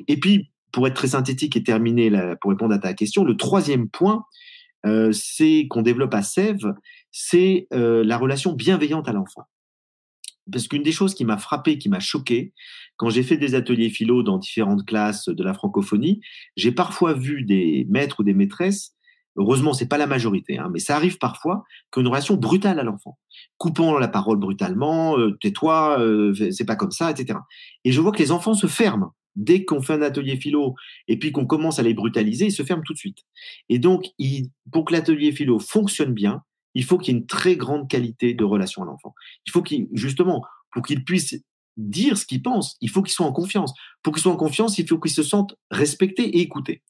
[0.07, 2.09] Et puis, pour être très synthétique et terminer
[2.41, 4.25] pour répondre à ta question, le troisième point,
[4.85, 6.73] euh, c'est qu'on développe à Sèvres,
[7.11, 9.43] c'est euh, la relation bienveillante à l'enfant.
[10.51, 12.53] Parce qu'une des choses qui m'a frappé, qui m'a choqué,
[12.95, 16.21] quand j'ai fait des ateliers philo dans différentes classes de la francophonie,
[16.55, 18.95] j'ai parfois vu des maîtres ou des maîtresses
[19.35, 23.17] Heureusement, c'est pas la majorité, hein, mais ça arrive parfois qu'une relation brutale à l'enfant,
[23.57, 27.39] coupant la parole brutalement, euh, tais-toi, euh, c'est pas comme ça, etc.
[27.83, 30.75] Et je vois que les enfants se ferment dès qu'on fait un atelier philo
[31.07, 33.19] et puis qu'on commence à les brutaliser, ils se ferment tout de suite.
[33.69, 34.05] Et donc,
[34.71, 36.43] pour que l'atelier philo fonctionne bien,
[36.75, 39.13] il faut qu'il y ait une très grande qualité de relation à l'enfant.
[39.47, 41.35] Il faut qu'il, justement, pour qu'il puisse
[41.77, 42.77] dire ce qu'il pense.
[42.81, 43.73] Il faut qu'il soit en confiance.
[44.03, 46.81] Pour qu'il soit en confiance, il faut qu'il se sente respecté et écouté.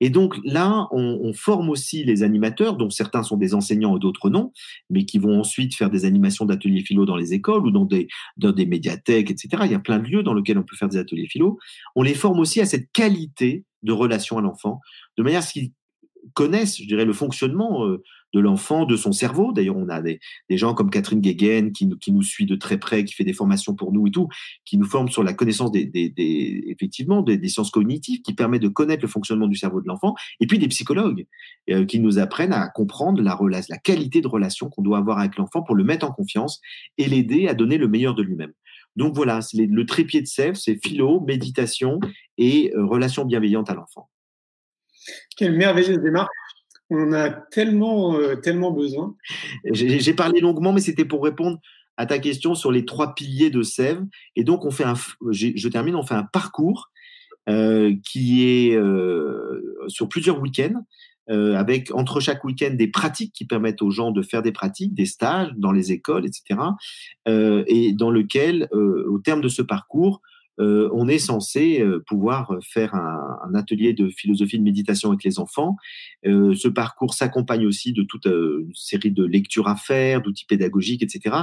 [0.00, 4.00] Et donc là, on, on, forme aussi les animateurs, dont certains sont des enseignants et
[4.00, 4.52] d'autres non,
[4.90, 8.08] mais qui vont ensuite faire des animations d'ateliers philo dans les écoles ou dans des,
[8.36, 9.62] dans des médiathèques, etc.
[9.64, 11.58] Il y a plein de lieux dans lesquels on peut faire des ateliers philo.
[11.94, 14.80] On les forme aussi à cette qualité de relation à l'enfant,
[15.16, 15.72] de manière à ce qu'ils
[16.34, 18.02] connaissent, je dirais, le fonctionnement euh,
[18.36, 19.52] de l'enfant, de son cerveau.
[19.52, 20.20] D'ailleurs, on a des,
[20.50, 23.92] gens comme Catherine Guéguen qui, nous suit de très près, qui fait des formations pour
[23.92, 24.28] nous et tout,
[24.66, 25.90] qui nous forme sur la connaissance des,
[26.66, 30.46] effectivement des, sciences cognitives, qui permet de connaître le fonctionnement du cerveau de l'enfant, et
[30.46, 31.26] puis des psychologues
[31.70, 35.36] euh, qui nous apprennent à comprendre la, la qualité de relation qu'on doit avoir avec
[35.36, 36.60] l'enfant pour le mettre en confiance
[36.98, 38.52] et l'aider à donner le meilleur de lui-même.
[38.96, 42.00] Donc voilà, le trépied de Sèvres, c'est philo, méditation
[42.36, 44.10] et euh, relation bienveillante à l'enfant.
[45.36, 46.28] Quelle merveilleuse démarche.
[46.90, 49.16] On a tellement, euh, tellement besoin.
[49.72, 51.58] J'ai parlé longuement, mais c'était pour répondre
[51.96, 54.04] à ta question sur les trois piliers de Sèvres.
[54.36, 54.94] Et donc, on fait un,
[55.30, 56.90] je termine, on fait un parcours
[57.48, 60.84] euh, qui est euh, sur plusieurs week-ends.
[61.28, 65.06] avec entre chaque week-end des pratiques qui permettent aux gens de faire des pratiques, des
[65.06, 66.60] stages dans les écoles, etc.
[67.26, 70.20] et dans lequel, au terme de ce parcours,
[70.58, 75.38] euh, on est censé euh, pouvoir faire un, atelier de philosophie de méditation avec les
[75.38, 75.76] enfants.
[76.26, 81.02] Euh, ce parcours s'accompagne aussi de toute une série de lectures à faire, d'outils pédagogiques,
[81.02, 81.36] etc.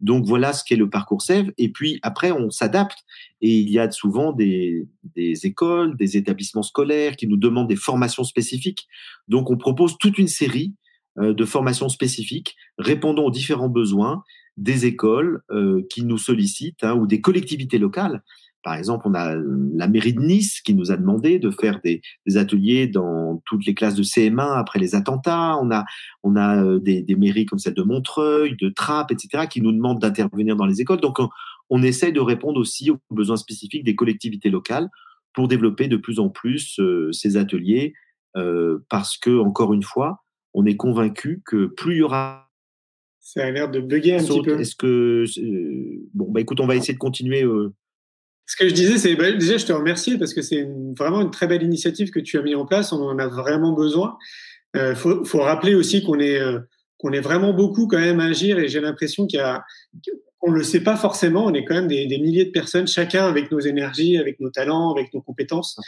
[0.00, 1.52] Donc voilà ce qu'est le parcours Sève.
[1.58, 2.98] Et puis après, on s'adapte.
[3.40, 7.76] Et il y a souvent des, des écoles, des établissements scolaires qui nous demandent des
[7.76, 8.88] formations spécifiques.
[9.28, 10.74] Donc on propose toute une série
[11.18, 14.22] de formations spécifiques répondant aux différents besoins
[14.56, 15.42] des écoles
[15.90, 18.22] qui nous sollicitent hein, ou des collectivités locales
[18.62, 19.34] par exemple, on a
[19.74, 22.00] la mairie de Nice qui nous a demandé de faire des,
[22.36, 25.58] ateliers dans toutes les classes de CM1 après les attentats.
[25.60, 25.84] On a,
[26.22, 30.00] on a euh, des, mairies comme celle de Montreuil, de Trappes, etc., qui nous demandent
[30.00, 31.00] d'intervenir dans les écoles.
[31.00, 31.28] Donc, on,
[31.70, 34.88] on essaie de répondre aussi aux besoins spécifiques des collectivités locales
[35.34, 37.94] pour développer de plus en plus euh, ces ateliers,
[38.36, 40.22] euh, parce que, encore une fois,
[40.54, 42.48] on est convaincu que plus il y aura
[43.24, 44.58] ça a l'air de bugger un petit peu.
[44.58, 45.24] Est-ce que
[46.12, 47.44] bon bah écoute, on va essayer de continuer
[48.46, 51.30] ce que je disais, c'est bah, déjà, je te remercie parce que c'est vraiment une
[51.30, 52.92] très belle initiative que tu as mis en place.
[52.92, 54.16] On en a vraiment besoin.
[54.74, 56.60] Il euh, faut, faut, rappeler aussi qu'on est, euh,
[56.98, 59.62] qu'on est vraiment beaucoup quand même à agir et j'ai l'impression qu'il y a,
[60.42, 62.88] on ne le sait pas forcément, on est quand même des, des, milliers de personnes,
[62.88, 65.78] chacun avec nos énergies, avec nos talents, avec nos compétences,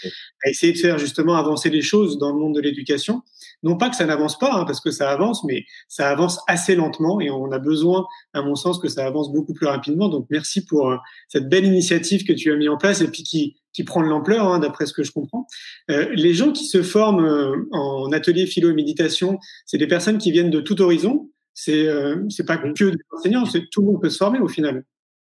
[0.44, 3.22] à essayer de faire justement avancer les choses dans le monde de l'éducation.
[3.64, 6.76] Non pas que ça n'avance pas, hein, parce que ça avance, mais ça avance assez
[6.76, 10.08] lentement et on a besoin, à mon sens, que ça avance beaucoup plus rapidement.
[10.08, 10.96] Donc merci pour euh,
[11.28, 14.08] cette belle initiative que tu as mis en place et puis qui, qui prend de
[14.08, 15.46] l'ampleur, hein, d'après ce que je comprends.
[15.90, 20.18] Euh, les gens qui se forment euh, en atelier philo et méditation, c'est des personnes
[20.18, 24.02] qui viennent de tout horizon c'est euh, pas que des enseignants, c'est tout le monde
[24.02, 24.84] peut se former au final.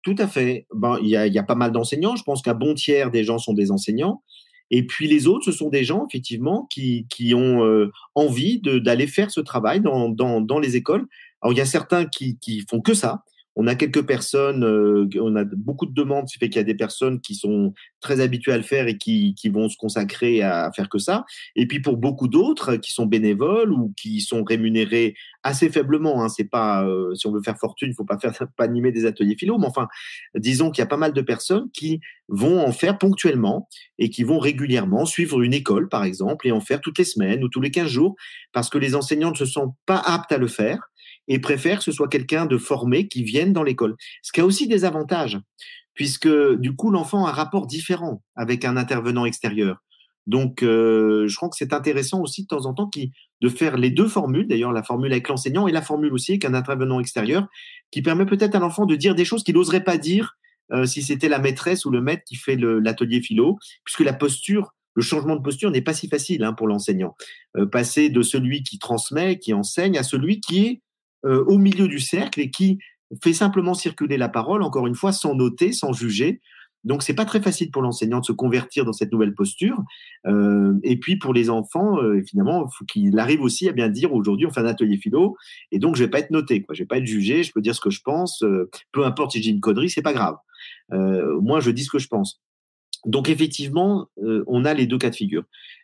[0.03, 0.67] Tout à fait.
[0.73, 2.15] Ben, il y a, y a pas mal d'enseignants.
[2.15, 4.23] Je pense qu'un bon tiers des gens sont des enseignants.
[4.71, 9.05] Et puis les autres, ce sont des gens effectivement qui, qui ont euh, envie d'aller
[9.05, 11.05] faire ce travail dans, dans, dans, les écoles.
[11.41, 13.23] Alors il y a certains qui, qui font que ça.
[13.55, 16.61] On a quelques personnes, euh, on a beaucoup de demandes, ce qui fait qu'il y
[16.61, 19.77] a des personnes qui sont très habituées à le faire et qui, qui vont se
[19.77, 21.25] consacrer à faire que ça.
[21.55, 26.29] Et puis pour beaucoup d'autres qui sont bénévoles ou qui sont rémunérés assez faiblement, hein,
[26.29, 29.05] c'est pas, euh, si on veut faire fortune, il faut pas faire, pas animer des
[29.05, 29.87] ateliers philo, mais enfin,
[30.35, 33.67] disons qu'il y a pas mal de personnes qui vont en faire ponctuellement
[33.99, 37.43] et qui vont régulièrement suivre une école, par exemple, et en faire toutes les semaines
[37.43, 38.15] ou tous les 15 jours,
[38.53, 40.90] parce que les enseignants ne se sentent pas aptes à le faire
[41.27, 43.95] et préfèrent que ce soit quelqu'un de formé qui vienne dans l'école.
[44.21, 45.39] Ce qui a aussi des avantages,
[45.93, 49.77] puisque du coup, l'enfant a un rapport différent avec un intervenant extérieur.
[50.27, 53.77] Donc, euh, je crois que c'est intéressant aussi de temps en temps qui, de faire
[53.77, 56.99] les deux formules, d'ailleurs la formule avec l'enseignant et la formule aussi avec un intervenant
[56.99, 57.47] extérieur,
[57.89, 60.37] qui permet peut-être à l'enfant de dire des choses qu'il n'oserait pas dire
[60.73, 64.73] euh, si c'était la maîtresse ou le maître qui fait l'atelier philo, puisque la posture,
[64.93, 67.15] le changement de posture n'est pas si facile hein, pour l'enseignant.
[67.57, 70.81] Euh, passer de celui qui transmet, qui enseigne, à celui qui est
[71.23, 72.79] au milieu du cercle et qui
[73.23, 76.41] fait simplement circuler la parole, encore une fois, sans noter, sans juger,
[76.83, 79.77] donc, c'est pas très facile pour l'enseignant de se convertir dans cette nouvelle posture.
[80.25, 84.13] Euh, et puis, pour les enfants, euh, finalement, faut qu'il arrive aussi à bien dire
[84.13, 85.35] aujourd'hui, on fait un atelier philo,
[85.71, 86.73] et donc je vais pas être noté, quoi.
[86.73, 89.33] Je vais pas être jugé, je peux dire ce que je pense, euh, peu importe
[89.33, 90.37] si j'ai une connerie, c'est pas grave.
[90.91, 92.41] Euh, moi, je dis ce que je pense.
[93.05, 95.43] Donc, effectivement, euh, on a les deux cas de figure.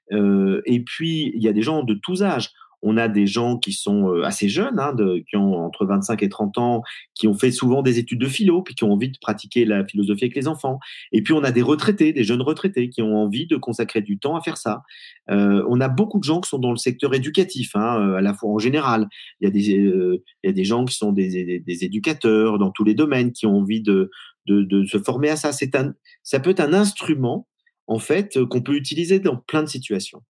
[0.10, 2.52] et puis, il y a des gens de tous âges.
[2.88, 4.96] On a des gens qui sont euh, assez jeunes, hein,
[5.28, 6.84] qui ont entre 25 et 30 ans,
[7.16, 9.86] qui ont fait souvent des études de philo, puis qui ont envie de pratiquer la
[9.86, 10.80] philosophie avec les enfants.
[11.12, 14.18] Et puis on a des retraités, des jeunes retraités, qui ont envie de consacrer du
[14.18, 14.84] temps à faire ça.
[15.30, 18.22] Euh, on a beaucoup de gens qui sont dans le secteur éducatif, hein, euh, à
[18.22, 19.08] la fois en général.
[19.42, 23.58] Il y a des, gens qui sont des, éducateurs dans tous les domaines, qui ont
[23.58, 24.10] envie de,
[24.46, 25.52] de, de se former à ça.
[25.52, 27.48] C'est un, ça peut être un instrument
[27.88, 30.22] en fait qu'on peut utiliser dans plein de situations.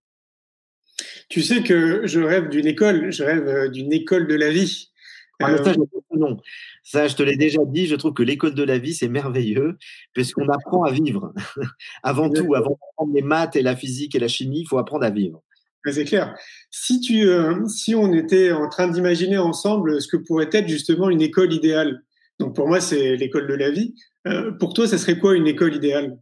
[1.29, 4.91] Tu sais que je rêve d'une école, je rêve euh, d'une école de la vie.
[5.39, 6.37] Ah, ça, je, non.
[6.81, 9.77] ça, je te l'ai déjà dit, je trouve que l'école de la vie, c'est merveilleux,
[10.13, 11.33] puisqu'on apprend à vivre.
[12.03, 15.05] avant tout, avant d'apprendre les maths et la physique et la chimie, il faut apprendre
[15.05, 15.43] à vivre.
[15.85, 16.35] C'est clair.
[16.69, 21.09] Si, tu, euh, si on était en train d'imaginer ensemble ce que pourrait être justement
[21.09, 22.03] une école idéale,
[22.39, 23.95] donc pour moi, c'est l'école de la vie.
[24.27, 26.17] Euh, pour toi, ça serait quoi une école idéale?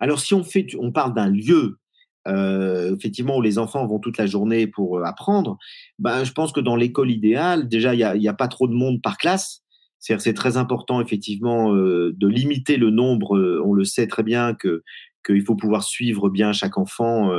[0.00, 1.78] Alors, si on, fait, on parle d'un lieu
[2.26, 5.58] euh, effectivement où les enfants vont toute la journée pour euh, apprendre,
[5.98, 8.74] ben, je pense que dans l'école idéale, déjà, il n'y a, a, pas trop de
[8.74, 9.62] monde par classe.
[9.98, 13.36] C'est très important, effectivement, euh, de limiter le nombre.
[13.36, 14.82] Euh, on le sait très bien que
[15.24, 17.32] qu'il faut pouvoir suivre bien chaque enfant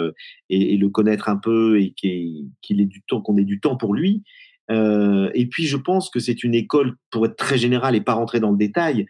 [0.49, 3.77] et, et, le connaître un peu et qu'il ait du temps, qu'on ait du temps
[3.77, 4.23] pour lui.
[4.69, 8.41] et puis, je pense que c'est une école, pour être très général et pas rentrer
[8.41, 9.05] dans le détail,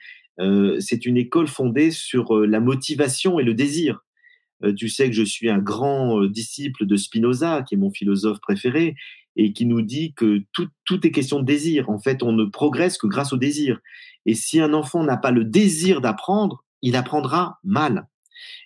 [0.80, 4.06] c'est une école fondée sur la motivation et le désir.
[4.64, 7.92] Euh, tu sais que je suis un grand euh, disciple de Spinoza, qui est mon
[7.92, 8.96] philosophe préféré,
[9.36, 11.90] et qui nous dit que tout, est question de désir.
[11.90, 13.80] En fait, on ne progresse que grâce au désir.
[14.26, 18.08] Et si un enfant n'a pas le désir d'apprendre, il apprendra mal.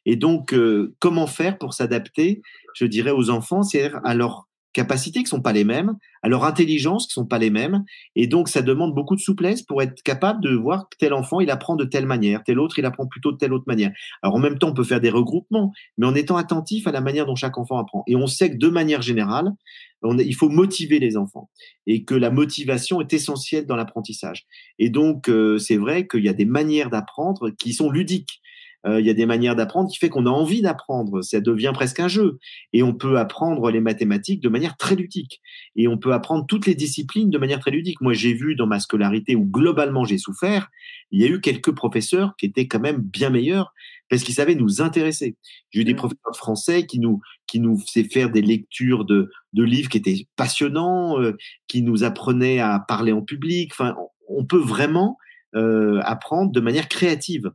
[0.06, 2.42] Et donc, euh, comment faire pour s'adapter,
[2.74, 6.44] je dirais, aux enfants, c'est à leur capacités qui sont pas les mêmes, à leur
[6.44, 7.84] intelligence qui sont pas les mêmes,
[8.16, 11.40] et donc ça demande beaucoup de souplesse pour être capable de voir que tel enfant
[11.40, 13.92] il apprend de telle manière, tel autre il apprend plutôt de telle autre manière.
[14.22, 17.02] Alors en même temps on peut faire des regroupements, mais en étant attentif à la
[17.02, 18.04] manière dont chaque enfant apprend.
[18.08, 19.52] Et on sait que de manière générale,
[20.04, 21.50] il faut motiver les enfants
[21.86, 24.46] et que la motivation est essentielle dans l'apprentissage.
[24.80, 28.42] Et donc euh, c'est vrai qu'il y a des manières d'apprendre qui sont ludiques.
[28.86, 31.22] Euh, il y a des manières d'apprendre qui fait qu'on a envie d'apprendre.
[31.22, 32.40] Ça devient presque un jeu.
[32.74, 35.42] Et on peut apprendre les mathématiques de manière très ludique.
[35.76, 38.02] Et on peut apprendre toutes les disciplines de manière très ludique.
[38.02, 40.70] Moi, j'ai vu dans ma scolarité où globalement j'ai souffert,
[41.12, 43.74] il y a eu quelques professeurs qui étaient quand même bien meilleurs
[44.10, 45.38] parce qu'ils savaient nous intéresser.
[45.70, 45.98] J'ai eu des mmh.
[45.98, 50.26] professeurs français qui nous qui nous faisaient faire des lectures de, de livres qui étaient
[50.38, 51.36] passionnants, euh,
[51.68, 53.72] qui nous apprenaient à parler en public.
[53.74, 53.96] Enfin,
[54.30, 55.18] on peut vraiment
[55.56, 57.52] euh, apprendre de manière créative.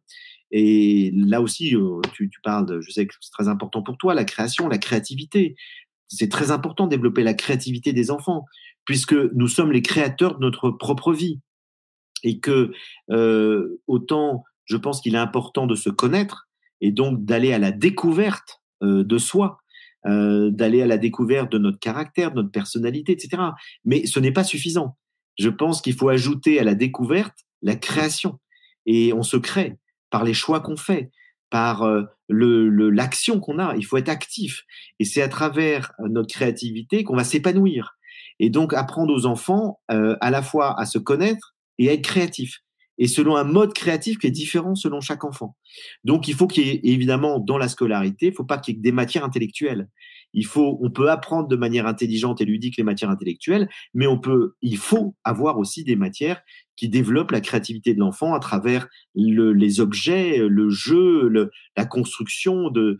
[0.51, 4.15] Et là aussi, euh, tu, parles, de, je sais que c'est très important pour toi,
[4.15, 5.57] la création, la créativité.
[6.09, 8.45] C'est très important de développer la créativité des enfants,
[8.85, 11.41] puisque nous sommes les créateurs de notre propre vie.
[12.23, 12.73] Et que
[13.11, 16.49] euh, autant, je pense qu'il est important de se connaître
[16.81, 19.59] et donc d'aller à la découverte euh, de soi,
[20.07, 23.43] euh, d'aller à la découverte de notre caractère, de notre personnalité, etc.
[23.85, 24.97] Mais ce n'est pas suffisant.
[25.39, 28.39] Je pense qu'il faut ajouter à la découverte la création.
[28.87, 29.77] Et on se crée
[30.11, 31.11] par les choix qu'on fait,
[31.51, 33.75] par euh, le l'action qu'on a.
[33.77, 34.65] Il faut être actif.
[34.99, 37.97] Et c'est à travers euh, notre créativité qu'on va s'épanouir.
[38.39, 42.05] Et donc apprendre aux enfants euh, à la fois à se connaître et à être
[42.05, 42.61] créatif.
[42.99, 45.57] Et selon un mode créatif qui est différent selon chaque enfant.
[46.05, 48.79] Donc il faut qu'il y ait évidemment dans la scolarité, il faut pas qu'il y
[48.79, 49.89] ait des matières intellectuelles.
[50.37, 54.19] Il faut, on peut apprendre de manière intelligente et ludique les matières intellectuelles, mais on
[54.19, 56.43] peut, il faut avoir aussi des matières
[56.77, 62.71] qui développe la créativité de l'enfant à travers le, les objets, le jeu, la construction
[62.71, 62.99] de,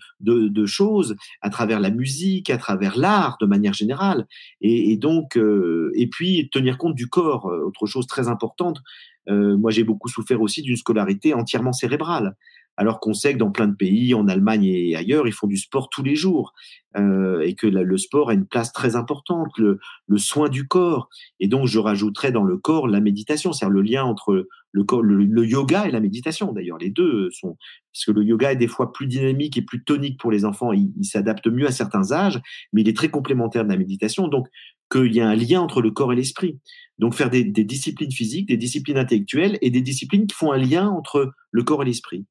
[0.67, 4.27] choses, à travers la musique, à travers l'art de manière générale.
[4.63, 8.81] Et, et donc, euh, et puis tenir compte du corps, euh, autre chose très importante.
[9.29, 12.37] Euh, moi, j'ai beaucoup souffert aussi d'une scolarité entièrement cérébrale.
[12.77, 15.57] Alors qu'on sait que dans plein de pays, en Allemagne et ailleurs, ils font du
[15.57, 16.53] sport tous les jours
[16.97, 21.09] euh, et que le sport a une place très importante, le, le, soin du corps.
[21.41, 25.03] Et donc, je rajouterais dans le corps la méditation, c'est-à-dire le lien entre le, corps,
[25.03, 26.53] le, yoga et la méditation.
[26.53, 27.57] D'ailleurs, les deux sont
[27.93, 30.73] parce que le yoga est des fois plus dynamique et plus tonique pour les enfants.
[30.73, 32.41] Il, il s'adapte mieux à certains âges,
[32.75, 34.29] mais il est très complémentaire de la méditation.
[34.29, 34.49] Donc,
[34.91, 36.59] qu'il y a un lien entre le corps et l'esprit.
[36.99, 40.59] Donc faire des, des, disciplines physiques, des disciplines intellectuelles et des disciplines qui font un
[40.59, 42.25] lien entre le corps et l'esprit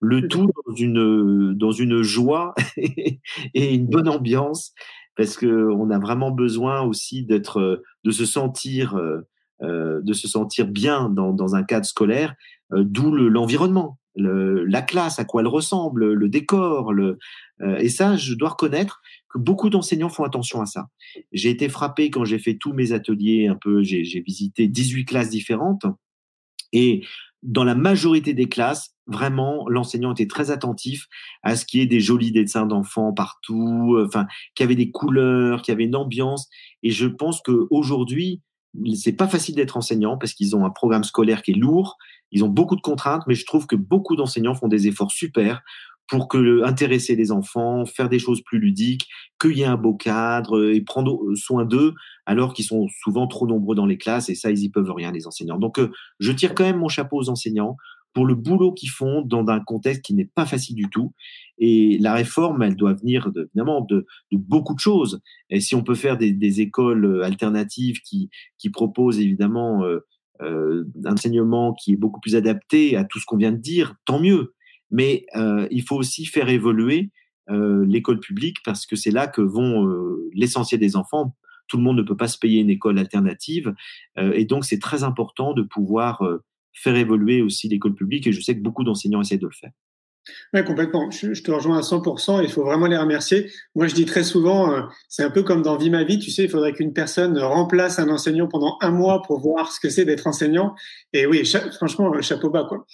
[0.00, 4.72] le tout dans une, dans une joie et une bonne ambiance,
[5.16, 8.96] parce que on a vraiment besoin aussi d'être, de se sentir,
[9.62, 12.34] euh, de se sentir bien dans, dans un cadre scolaire,
[12.72, 17.18] euh, d'où l'environnement, la classe, à quoi elle ressemble, le décor, le,
[17.62, 20.88] euh, et ça, je dois reconnaître que beaucoup d'enseignants font attention à ça.
[21.32, 25.30] J'ai été frappé quand j'ai fait tous mes ateliers, un peu, j'ai visité 18 classes
[25.30, 25.86] différentes,
[26.72, 27.04] et
[27.44, 31.06] dans la majorité des classes, vraiment, l'enseignant était très attentif
[31.42, 34.74] à ce qu'il y ait des jolis dessins d'enfants partout, euh, enfin, qu'il y avait
[34.74, 36.48] des couleurs, qu'il y avait une ambiance.
[36.82, 38.40] Et je pense qu'aujourd'hui,
[38.96, 41.96] c'est pas facile d'être enseignant parce qu'ils ont un programme scolaire qui est lourd,
[42.32, 45.62] ils ont beaucoup de contraintes, mais je trouve que beaucoup d'enseignants font des efforts super
[46.08, 49.08] pour que intéresser les enfants, faire des choses plus ludiques,
[49.40, 51.94] qu'il y ait un beau cadre et prendre soin d'eux
[52.26, 55.12] alors qu'ils sont souvent trop nombreux dans les classes et ça ils y peuvent rien
[55.12, 55.58] les enseignants.
[55.58, 55.90] Donc euh,
[56.20, 57.76] je tire quand même mon chapeau aux enseignants
[58.14, 61.12] pour le boulot qu'ils font dans un contexte qui n'est pas facile du tout.
[61.58, 65.20] Et la réforme, elle doit venir de, évidemment de, de, beaucoup de choses.
[65.50, 70.06] Et si on peut faire des, des écoles euh, alternatives qui, qui proposent évidemment euh,
[70.42, 73.96] euh, un enseignement qui est beaucoup plus adapté à tout ce qu'on vient de dire,
[74.06, 74.54] tant mieux.
[74.94, 77.10] Mais euh, il faut aussi faire évoluer
[77.50, 81.34] euh, l'école publique parce que c'est là que vont euh, l'essentiel des enfants.
[81.66, 83.74] Tout le monde ne peut pas se payer une école alternative.
[84.18, 86.22] Et donc, c'est très important de pouvoir
[86.74, 88.26] faire évoluer aussi l'école publique.
[88.26, 89.70] Et je sais que beaucoup d'enseignants essaient de le faire.
[90.52, 91.10] Oui, complètement.
[91.10, 92.44] Je, te rejoins à 100%.
[92.44, 93.50] Il faut vraiment les remercier.
[93.74, 96.18] Moi, je dis très souvent, c'est un peu comme dans Vie ma vie.
[96.18, 99.80] Tu sais, il faudrait qu'une personne remplace un enseignant pendant un mois pour voir ce
[99.80, 100.74] que c'est d'être enseignant.
[101.14, 102.84] Et oui, franchement, chapeau bas, quoi.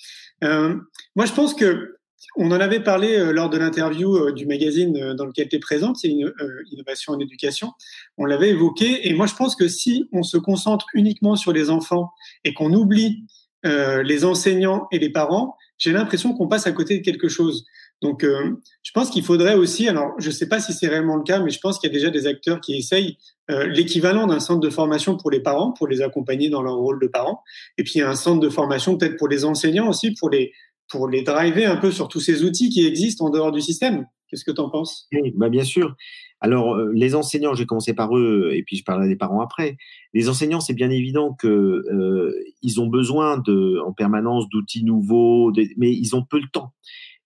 [0.45, 0.76] Euh,
[1.16, 1.97] moi, je pense que
[2.36, 5.59] on en avait parlé euh, lors de l'interview euh, du magazine dans lequel tu es
[5.59, 6.32] présente, c'est une
[6.70, 7.72] innovation en éducation.
[8.18, 9.09] On l'avait évoqué.
[9.09, 12.11] Et moi, je pense que si on se concentre uniquement sur les enfants
[12.45, 13.24] et qu'on oublie
[13.62, 17.66] les enseignants et les parents, j'ai l'impression qu'on passe à côté de quelque chose.
[18.03, 21.16] Donc, euh, je pense qu'il faudrait aussi, alors je ne sais pas si c'est réellement
[21.16, 23.18] le cas, mais je pense qu'il y a déjà des acteurs qui essayent
[23.51, 27.01] euh, l'équivalent d'un centre de formation pour les parents, pour les accompagner dans leur rôle
[27.01, 27.42] de parents,
[27.76, 30.53] et puis un centre de formation peut-être pour les enseignants aussi, pour les
[30.88, 34.07] pour les driver un peu sur tous ces outils qui existent en dehors du système.
[34.28, 35.07] Qu'est-ce que tu en penses?
[35.12, 35.94] Oui, bah bien sûr.
[36.40, 39.40] Alors, euh, les enseignants, je vais commencer par eux, et puis je parlerai des parents
[39.40, 39.76] après.
[40.14, 42.32] Les enseignants, c'est bien évident que euh,
[42.78, 46.72] ont besoin de, en permanence d'outils nouveaux, mais ils ont peu le temps.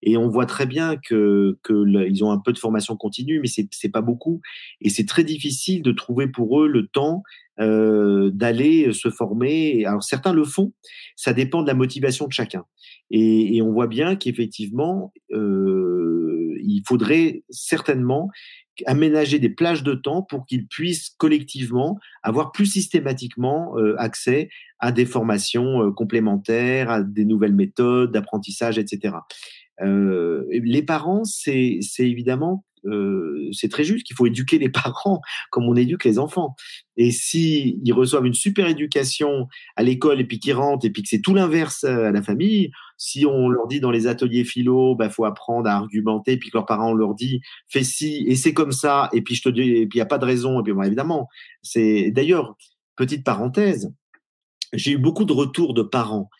[0.04, 3.48] Et on voit très bien que, que ils ont un peu de formation continue, mais
[3.48, 4.40] c'est c'est pas beaucoup.
[4.80, 7.22] Et c'est très difficile de trouver pour eux le temps
[7.58, 9.84] euh, d'aller se former.
[9.86, 10.72] Alors certains le font,
[11.16, 12.64] ça dépend de la motivation de chacun.
[13.10, 18.30] Et, et on voit bien qu'effectivement, euh, il faudrait certainement
[18.86, 24.48] aménager des plages de temps pour qu'ils puissent collectivement avoir plus systématiquement euh, accès
[24.80, 29.16] à des formations euh, complémentaires, à des nouvelles méthodes d'apprentissage, etc.
[29.80, 35.20] Les parents, c'est évidemment euh, c'est très juste qu'il faut éduquer les parents
[35.50, 36.54] comme on éduque les enfants.
[36.96, 41.02] Et si ils reçoivent une super éducation à l'école et puis qu'ils rentrent et puis
[41.02, 44.94] que c'est tout l'inverse à la famille, si on leur dit dans les ateliers philo,
[44.94, 48.36] bah faut apprendre à argumenter, et puis que leurs parents leur dit fais ci et
[48.36, 50.24] c'est comme ça, et puis je te dis et puis il y a pas de
[50.24, 51.28] raison, et puis bon, évidemment,
[51.62, 52.56] c'est d'ailleurs
[52.96, 53.92] petite parenthèse,
[54.72, 56.30] j'ai eu beaucoup de retours de parents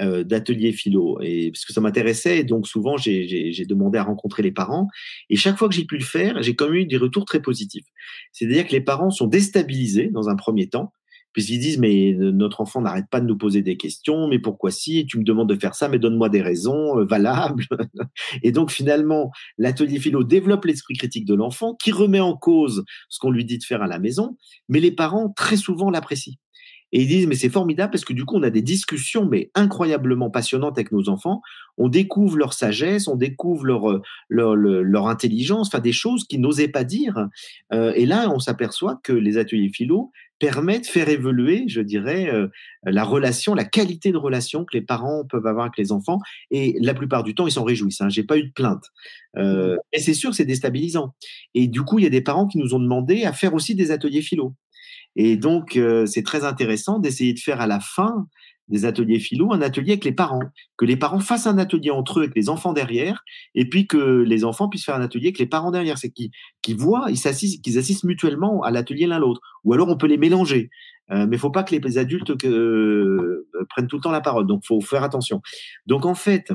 [0.00, 1.18] euh, d'ateliers philo.
[1.22, 4.88] Et parce que ça m'intéressait donc souvent j'ai demandé à rencontrer les parents.
[5.30, 7.40] Et chaque fois que j'ai pu le faire j'ai quand même eu des retours très
[7.40, 7.86] positifs.
[8.32, 10.92] C'est-à-dire que les parents sont déstabilisés dans un premier temps
[11.32, 15.06] puisqu'ils disent mais notre enfant n'arrête pas de nous poser des questions mais pourquoi si
[15.06, 17.66] tu me demandes de faire ça mais donne-moi des raisons euh, valables.
[18.42, 23.18] Et donc finalement l'atelier philo développe l'esprit critique de l'enfant qui remet en cause ce
[23.20, 24.36] qu'on lui dit de faire à la maison
[24.68, 26.34] mais les parents très souvent l'apprécient
[26.94, 29.50] et ils disent, mais c'est formidable parce que du coup, on a des discussions, mais
[29.56, 31.42] incroyablement passionnantes avec nos enfants.
[31.76, 36.40] On découvre leur sagesse, on découvre leur, euh, leur, leur, intelligence, enfin des choses qu'ils
[36.40, 37.26] n'osaient pas dire.
[37.72, 42.28] Euh, et là, on s'aperçoit que les ateliers philo permettent de faire évoluer, je dirais,
[42.32, 42.48] euh,
[42.84, 46.20] la relation, la qualité de relation que les parents peuvent avoir avec les enfants.
[46.50, 48.00] Et la plupart du temps, ils s'en réjouissent.
[48.00, 48.08] Hein.
[48.08, 48.84] J'ai pas eu de plainte.
[49.36, 51.14] Euh, et c'est sûr, c'est déstabilisant.
[51.54, 53.74] Et du coup, il y a des parents qui nous ont demandé à faire aussi
[53.74, 54.54] des ateliers philo.
[55.16, 58.26] Et donc, euh, c'est très intéressant d'essayer de faire à la fin
[58.68, 60.40] des ateliers philo, un atelier avec les parents,
[60.78, 63.22] que les parents fassent un atelier entre eux avec les enfants derrière,
[63.54, 65.98] et puis que les enfants puissent faire un atelier avec les parents derrière.
[65.98, 69.40] C'est qu'ils voient, ils s'assistent, qu'ils assistent mutuellement à l'atelier l'un l'autre.
[69.64, 70.70] Ou alors on peut les mélanger.
[71.10, 74.46] Euh, mais faut pas que les adultes euh, prennent tout le temps la parole.
[74.46, 75.42] Donc faut faire attention.
[75.86, 76.52] Donc en fait,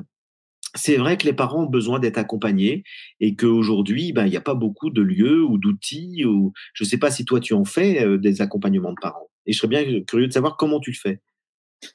[0.76, 2.84] c'est vrai que les parents ont besoin d'être accompagnés
[3.20, 6.26] et qu'aujourd'hui, ben, il n'y a pas beaucoup de lieux ou d'outils.
[6.26, 9.30] Ou je ne sais pas si toi tu en fais euh, des accompagnements de parents.
[9.46, 11.22] Et je serais bien curieux de savoir comment tu le fais.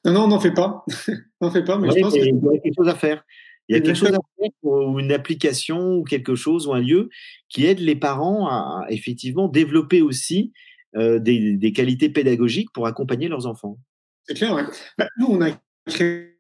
[0.05, 0.85] Non, non, on n'en fait pas.
[1.41, 3.25] on n'en fait pas, mais je pense qu'il y a quelque chose à faire.
[3.69, 6.81] Il y a quelque chose à faire, ou une application, ou quelque chose, ou un
[6.81, 7.09] lieu
[7.49, 10.53] qui aide les parents à, effectivement développer aussi
[10.97, 13.79] euh, des, des, qualités pédagogiques pour accompagner leurs enfants.
[14.25, 14.65] C'est clair, ouais.
[14.99, 15.51] Bah, nous, on a
[15.87, 16.34] créé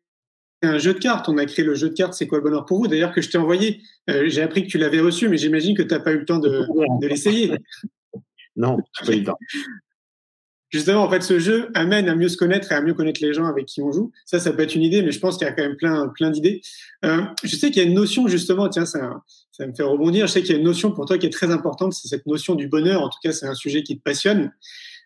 [0.64, 1.28] un jeu de cartes.
[1.28, 2.88] On a créé le jeu de cartes C'est quoi le bonheur pour vous?
[2.88, 3.80] D'ailleurs, que je t'ai envoyé.
[4.10, 6.24] Euh, j'ai appris que tu l'avais reçu, mais j'imagine que tu n'as pas eu le
[6.24, 6.66] temps de,
[7.00, 7.52] de l'essayer.
[8.56, 9.38] Non, pas eu le temps.
[10.74, 13.32] Justement, en fait, ce jeu amène à mieux se connaître et à mieux connaître les
[13.32, 14.10] gens avec qui on joue.
[14.24, 16.08] Ça, ça peut être une idée, mais je pense qu'il y a quand même plein,
[16.08, 16.62] plein d'idées.
[17.04, 20.26] Euh, je sais qu'il y a une notion, justement, tiens, ça, ça me fait rebondir.
[20.26, 22.26] Je sais qu'il y a une notion pour toi qui est très importante, c'est cette
[22.26, 23.02] notion du bonheur.
[23.02, 24.50] En tout cas, c'est un sujet qui te passionne.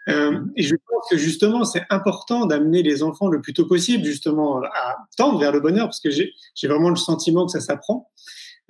[0.09, 4.05] Euh, et je pense que justement, c'est important d'amener les enfants le plus tôt possible,
[4.05, 6.33] justement, à tendre vers le bonheur, parce que j'ai
[6.65, 8.11] vraiment le sentiment que ça s'apprend.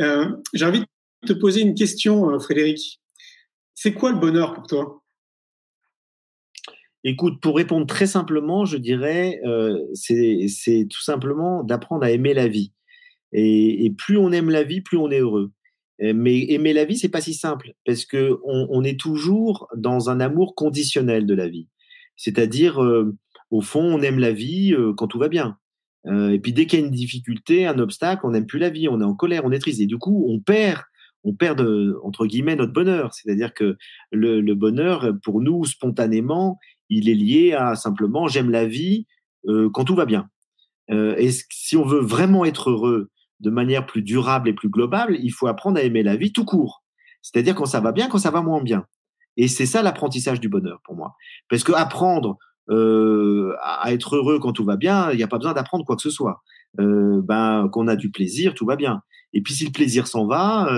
[0.01, 0.86] Euh, j'ai envie de
[1.26, 3.01] te poser une question, euh, Frédéric.
[3.74, 5.03] C'est quoi le bonheur pour toi?
[7.05, 12.49] Écoute, pour répondre très simplement, je dirais, euh, c'est tout simplement d'apprendre à aimer la
[12.49, 12.72] vie.
[13.32, 15.53] Et, plus on aime la vie, plus on est heureux.
[16.01, 20.20] Mais aimer la vie, c'est pas si simple parce que on, est toujours dans un
[20.20, 21.66] amour conditionnel de la vie.
[22.14, 23.16] C'est-à-dire, euh,
[23.51, 25.59] au fond, on aime la vie euh, quand tout va bien.
[26.07, 28.88] et puis dès qu'il y a une difficulté, un obstacle, on n'aime plus la vie,
[28.88, 29.80] on est en colère, on est triste.
[29.80, 30.82] Et du coup, on perd
[31.24, 31.61] on perd
[32.05, 33.12] entre guillemets notre bonheur.
[33.12, 33.76] C'est-à-dire que
[34.12, 39.07] le, bonheur, pour nous, spontanément, il est lié à simplement j'aime la vie
[39.46, 40.28] euh, quand tout va bien.
[40.90, 43.11] Euh, et si on veut vraiment être heureux
[43.41, 46.45] de manière plus durable et plus globale, il faut apprendre à aimer la vie tout
[46.45, 46.82] court.
[47.22, 48.84] C'est-à-dire quand ça va bien, quand ça va moins bien.
[49.36, 51.14] Et c'est ça l'apprentissage du bonheur pour moi.
[51.49, 52.39] Parce que apprendre
[52.70, 55.97] euh, à être heureux quand tout va bien, il n'y a pas besoin d'apprendre quoi
[55.97, 56.43] que ce soit.
[56.76, 59.03] ben, qu'on a du plaisir, tout va bien.
[59.32, 60.68] Et puis si le plaisir s'en va,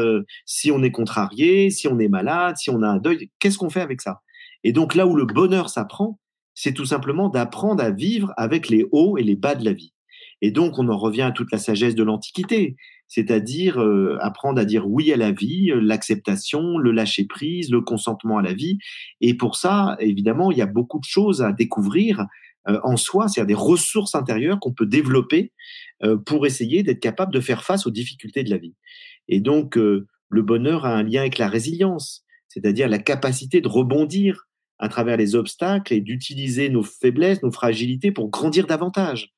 [0.44, 3.70] si on est contrarié, si on est malade, si on a un deuil, qu'est-ce qu'on
[3.70, 4.20] fait avec ça?
[4.64, 6.18] Et donc là où le bonheur s'apprend,
[6.54, 9.94] c'est tout simplement d'apprendre à vivre avec les hauts et les bas de la vie.
[10.42, 12.76] Et donc on en revient à toute la sagesse de l'Antiquité,
[13.08, 18.38] c'est-à-dire euh, apprendre à dire oui à la vie, euh, l'acceptation, le lâcher-prise, le consentement
[18.38, 18.78] à la vie.
[19.20, 22.26] Et pour ça, évidemment, il y a beaucoup de choses à découvrir
[22.68, 25.52] euh, en soi, c'est-à-dire des ressources intérieures qu'on peut développer
[26.24, 28.74] pour essayer d'être capable de faire face aux difficultés de la vie.
[29.28, 34.48] Et donc, le bonheur a un lien avec la résilience, c'est-à-dire la capacité de rebondir
[34.78, 39.34] à travers les obstacles et d'utiliser nos faiblesses, nos fragilités pour grandir davantage.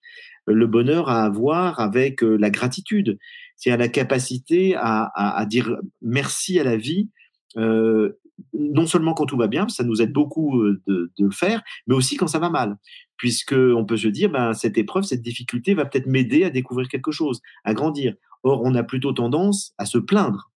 [0.46, 3.18] Le bonheur à avoir avec euh, la gratitude,
[3.56, 7.10] c'est-à-dire la capacité à, dire merci à la vie,
[7.56, 8.18] euh,
[8.52, 11.94] non seulement quand tout va bien, ça nous aide beaucoup euh, de, le faire, mais
[11.94, 12.76] aussi quand ça va mal,
[13.16, 16.88] puisque on peut se dire, ben, cette épreuve, cette difficulté va peut-être m'aider à découvrir
[16.88, 18.14] quelque chose, à grandir.
[18.42, 20.51] Or, on a plutôt tendance à se plaindre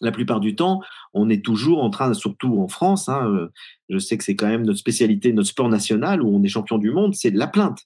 [0.00, 0.80] la plupart du temps,
[1.14, 3.48] on est toujours en train, surtout en France, hein, euh,
[3.88, 6.78] je sais que c'est quand même notre spécialité, notre sport national où on est champion
[6.78, 7.80] du monde, c'est de la plainte.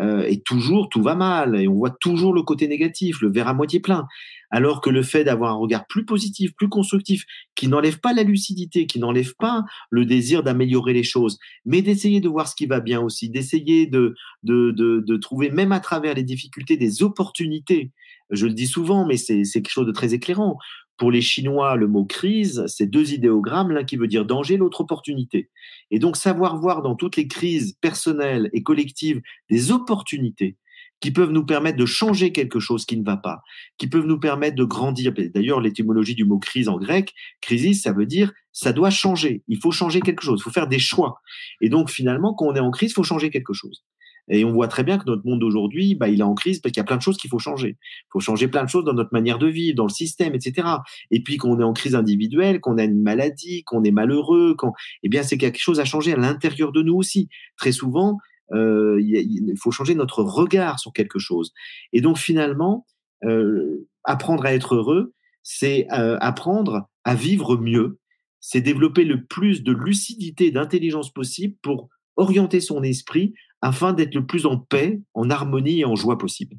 [0.00, 3.48] Euh, et toujours, tout va mal, et on voit toujours le côté négatif, le verre
[3.48, 4.06] à moitié plein.
[4.50, 8.24] Alors que le fait d'avoir un regard plus positif, plus constructif, qui n'enlève pas la
[8.24, 12.66] lucidité, qui n'enlève pas le désir d'améliorer les choses, mais d'essayer de voir ce qui
[12.66, 17.02] va bien aussi, d'essayer de, de, de, de trouver, même à travers les difficultés, des
[17.02, 17.92] opportunités
[18.30, 20.58] je le dis souvent, mais c'est quelque chose de très éclairant.
[20.96, 24.82] Pour les Chinois, le mot crise, c'est deux idéogrammes, l'un qui veut dire danger, l'autre
[24.82, 25.50] opportunité.
[25.90, 29.20] Et donc savoir voir dans toutes les crises personnelles et collectives
[29.50, 30.56] des opportunités
[31.00, 33.42] qui peuvent nous permettre de changer quelque chose qui ne va pas,
[33.76, 35.12] qui peuvent nous permettre de grandir.
[35.34, 39.42] D'ailleurs, l'étymologie du mot crise en grec, crisis, ça veut dire ça doit changer.
[39.48, 40.40] Il faut changer quelque chose.
[40.40, 41.20] Il faut faire des choix.
[41.60, 43.84] Et donc, finalement, quand on est en crise, il faut changer quelque chose.
[44.28, 46.72] Et on voit très bien que notre monde aujourd'hui, bah, il est en crise parce
[46.72, 47.76] qu'il y a plein de choses qu'il faut changer.
[47.80, 50.66] Il faut changer plein de choses dans notre manière de vivre, dans le système, etc.
[51.10, 54.72] Et puis qu'on est en crise individuelle, qu'on a une maladie, qu'on est malheureux, quand,
[55.02, 57.28] eh bien, c'est quelque chose à changer à l'intérieur de nous aussi.
[57.56, 58.18] Très souvent,
[58.52, 61.52] euh, il faut changer notre regard sur quelque chose.
[61.92, 62.86] Et donc finalement,
[63.24, 67.98] euh, apprendre à être heureux, c'est euh, apprendre à vivre mieux,
[68.40, 74.26] c'est développer le plus de lucidité, d'intelligence possible pour orienter son esprit afin d'être le
[74.26, 76.56] plus en paix, en harmonie et en joie possible.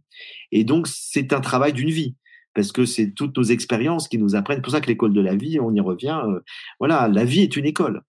[0.51, 2.15] Et donc, c'est un travail d'une vie
[2.55, 4.57] parce que c'est toutes nos expériences qui nous apprennent.
[4.57, 6.19] C'est pour ça que l'école de la vie, on y revient.
[6.25, 6.39] Euh,
[6.79, 8.01] voilà, la vie est une école.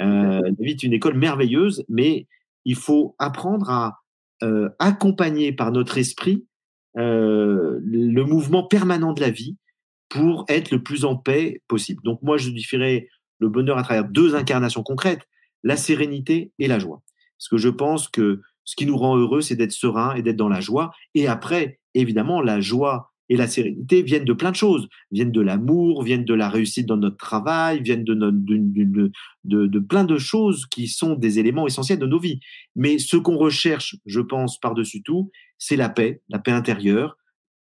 [0.00, 2.26] Euh, la vie est une école merveilleuse, mais
[2.64, 4.00] il faut apprendre à,
[4.42, 6.44] euh, accompagner par notre esprit
[6.96, 9.56] le mouvement permanent de la vie
[10.08, 12.02] pour être le plus en paix possible.
[12.02, 13.06] Donc moi, je différerais
[13.38, 15.22] le bonheur à travers deux incarnations concrètes,
[15.62, 17.00] la sérénité et la joie.
[17.40, 20.36] Parce que je pense que ce qui nous rend heureux, c'est d'être serein et d'être
[20.36, 20.92] dans la joie.
[21.14, 25.40] Et après, évidemment, la joie et la sérénité viennent de plein de choses, viennent de
[25.40, 31.14] l'amour, viennent de la réussite dans notre travail, viennent de, plein de choses qui sont
[31.14, 32.40] des éléments essentiels de nos vies.
[32.76, 37.16] Mais ce qu'on recherche, je pense, par-dessus tout, c'est la paix, la paix intérieure,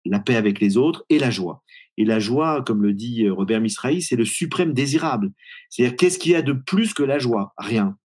[0.06, 1.62] la paix avec les autres et la joie.
[1.98, 5.32] Et la joie, comme le dit Robert Misrahi, c'est le suprême désirable.
[5.68, 7.52] C'est-à-dire, qu'est-ce qu'il y a de plus que la joie?
[7.58, 7.98] Rien.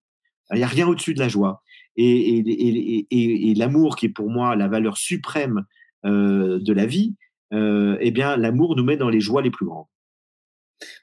[0.52, 1.62] Il n'y a rien au-dessus de la joie.
[1.96, 5.64] Et, l'amour, qui est pour moi la valeur suprême
[6.04, 7.14] euh, de la vie,
[7.52, 9.86] euh, eh bien, l'amour nous met dans les joies les plus grandes.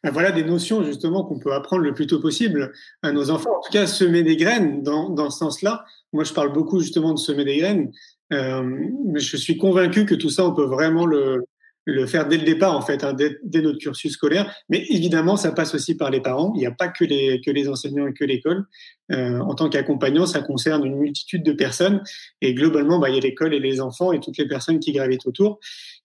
[0.04, 3.58] Ben voilà des notions justement qu'on peut apprendre le plus tôt possible à nos enfants.
[3.58, 5.86] En tout cas, semer des graines dans, dans ce sens-là.
[6.14, 7.92] Moi, je parle beaucoup justement de semer des graines.
[8.34, 8.64] Euh,
[9.06, 11.46] mais je suis convaincu que tout ça, on peut vraiment le,
[11.86, 14.54] le faire dès le départ, en fait, hein, dès, notre cursus scolaire.
[14.70, 16.54] Mais évidemment, ça passe aussi par les parents.
[16.56, 18.66] Il n'y a pas que les, que les enseignants et que l'école.
[19.12, 22.04] Euh, en tant qu'accompagnant, ça concerne une multitude de personnes.
[22.42, 24.92] Et globalement, bah, il y a l'école et les enfants et toutes les personnes qui
[24.92, 25.60] gravitent autour.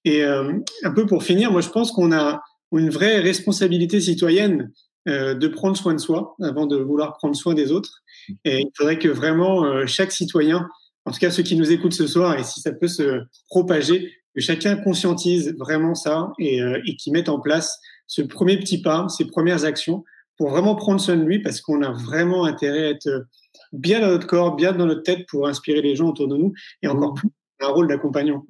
[0.04, 0.52] Et euh,
[0.82, 2.40] un peu pour finir, moi, je pense qu'on a
[2.72, 4.72] une vraie responsabilité citoyenne
[5.08, 8.02] euh, de prendre soin de soi avant de vouloir prendre soin des autres.
[8.44, 10.66] Et il faudrait que vraiment chaque citoyen,
[11.04, 14.10] en tout cas ceux qui nous écoutent ce soir, et si ça peut se propager,
[14.36, 18.82] que chacun conscientise vraiment ça et, euh, et qui mette en place ce premier petit
[18.82, 20.04] pas, ces premières actions
[20.36, 23.26] pour vraiment prendre soin de lui parce qu'on a vraiment intérêt à être
[23.72, 26.52] bien dans notre corps, bien dans notre tête pour inspirer les gens autour de nous
[26.82, 27.16] et encore mmh.
[27.16, 27.30] plus
[27.60, 28.46] un rôle d'accompagnant.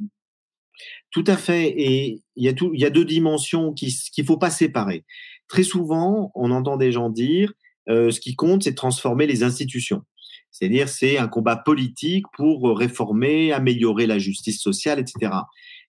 [1.13, 1.69] Tout à fait.
[1.69, 5.05] Et il y a, tout, il y a deux dimensions qu'il ne faut pas séparer.
[5.47, 7.53] Très souvent, on entend des gens dire
[7.89, 10.03] euh, ce qui compte, c'est transformer les institutions.
[10.51, 15.31] C'est-à-dire, c'est un combat politique pour réformer, améliorer la justice sociale, etc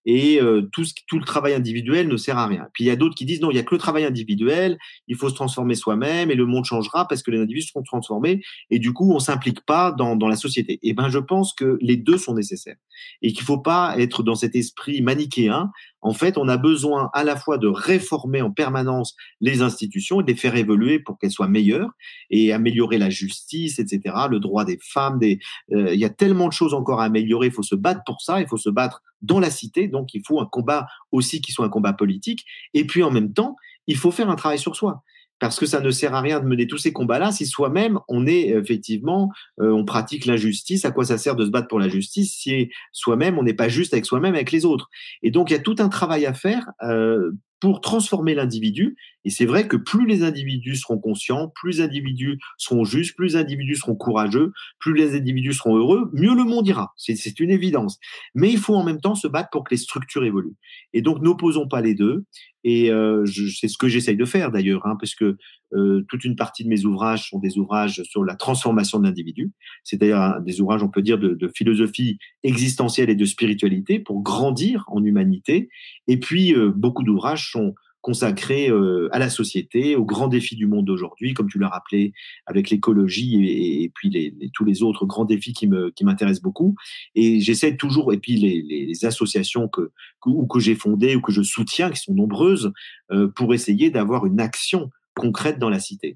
[0.05, 2.67] et euh, tout, ce, tout le travail individuel ne sert à rien.
[2.73, 4.77] Puis il y a d'autres qui disent non, il y a que le travail individuel,
[5.07, 8.41] il faut se transformer soi-même et le monde changera parce que les individus seront transformés
[8.69, 10.73] et du coup on s'implique pas dans, dans la société.
[10.73, 12.77] Et eh ben je pense que les deux sont nécessaires
[13.21, 15.71] et qu'il faut pas être dans cet esprit manichéen.
[16.01, 20.23] En fait, on a besoin à la fois de réformer en permanence les institutions et
[20.23, 21.89] de les faire évoluer pour qu'elles soient meilleures
[22.29, 25.19] et améliorer la justice, etc., le droit des femmes.
[25.19, 25.39] Des,
[25.71, 27.47] euh, il y a tellement de choses encore à améliorer.
[27.47, 28.39] Il faut se battre pour ça.
[28.39, 29.87] Il faut se battre dans la cité.
[29.87, 32.45] Donc, il faut un combat aussi qui soit un combat politique.
[32.73, 33.55] Et puis, en même temps,
[33.87, 35.03] il faut faire un travail sur soi.
[35.39, 38.25] Parce que ça ne sert à rien de mener tous ces combats-là si soi-même on
[38.25, 40.85] est effectivement, euh, on pratique l'injustice.
[40.85, 43.69] À quoi ça sert de se battre pour la justice si soi-même on n'est pas
[43.69, 44.89] juste avec soi-même, avec les autres?
[45.21, 48.95] Et donc il y a tout un travail à faire euh, pour transformer l'individu.
[49.27, 53.25] Et c'est vrai que plus les individus seront conscients, plus les individus seront justes, plus
[53.25, 56.93] les individus seront courageux, plus les individus seront heureux, mieux le monde ira.
[56.95, 57.99] C'est une évidence.
[58.35, 60.55] Mais il faut en même temps se battre pour que les structures évoluent.
[60.93, 62.23] Et donc n'opposons pas les deux.
[62.63, 65.35] Et euh, c'est ce que j'essaye de faire d'ailleurs, hein, parce que
[65.73, 69.51] euh, toute une partie de mes ouvrages sont des ouvrages sur la transformation de l'individu.
[69.83, 74.21] C'est d'ailleurs des ouvrages, on peut dire, de, de, philosophie existentielle et de spiritualité pour
[74.21, 75.67] grandir en humanité.
[76.07, 77.75] Et puis, euh, beaucoup d'ouvrages sont
[78.07, 82.13] consacrés euh, à la société, aux grands défis du monde d'aujourd'hui, comme tu l'as rappelé,
[82.45, 83.35] avec l'écologie
[83.83, 86.77] et, puis tous les autres grands défis qui m'intéressent beaucoup.
[87.15, 89.91] Et j'essaie toujours, et puis les, associations que,
[90.25, 92.71] ou que j'ai fondées ou que je soutiens, qui sont nombreuses,
[93.11, 96.15] euh, pour essayer d'avoir une action concrète dans la cité.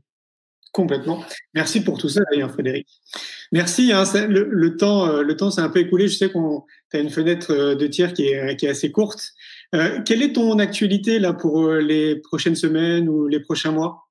[0.72, 1.22] Complètement.
[1.54, 2.88] Merci pour tout ça, d'ailleurs, Frédéric.
[3.52, 3.92] Merci.
[3.92, 6.08] Hein, le, temps, euh, le temps s'est un peu écoulé.
[6.08, 6.64] Je sais qu'on
[6.94, 9.34] a une fenêtre de tir qui est, qui est assez courte.
[9.74, 14.08] Euh, quelle est ton actualité là pour euh, les prochaines semaines ou les prochains mois?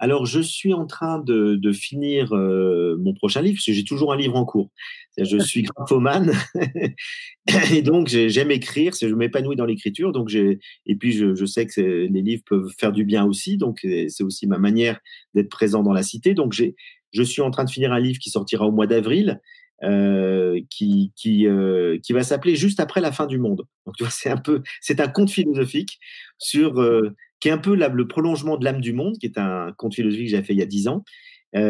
[0.00, 3.84] Alors, je suis en train de, de finir euh, mon prochain livre, parce que j'ai
[3.84, 4.70] toujours un livre en cours.
[5.16, 6.32] Je suis graphomane,
[7.72, 11.80] et donc j'aime écrire, je m'épanouis dans l'écriture, donc et puis je, je sais que
[11.80, 14.98] les livres peuvent faire du bien aussi, donc c'est aussi ma manière
[15.34, 16.34] d'être présent dans la cité.
[16.34, 19.40] Donc je suis en train de finir un livre qui sortira au mois d'avril,
[19.82, 23.66] euh, qui qui euh, qui va s'appeler juste après la fin du monde.
[23.86, 25.98] Donc c'est un peu, c'est un conte philosophique
[26.38, 29.72] sur euh, qui est un peu le prolongement de l'âme du monde, qui est un
[29.76, 31.04] conte philosophique que j'ai fait il y a dix ans.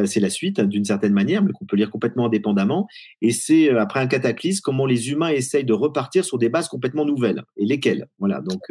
[0.07, 2.87] C'est la suite hein, d'une certaine manière, mais qu'on peut lire complètement indépendamment.
[3.21, 7.05] Et c'est après un cataclysme comment les humains essayent de repartir sur des bases complètement
[7.05, 8.07] nouvelles et lesquelles?
[8.19, 8.41] Voilà.
[8.41, 8.63] Donc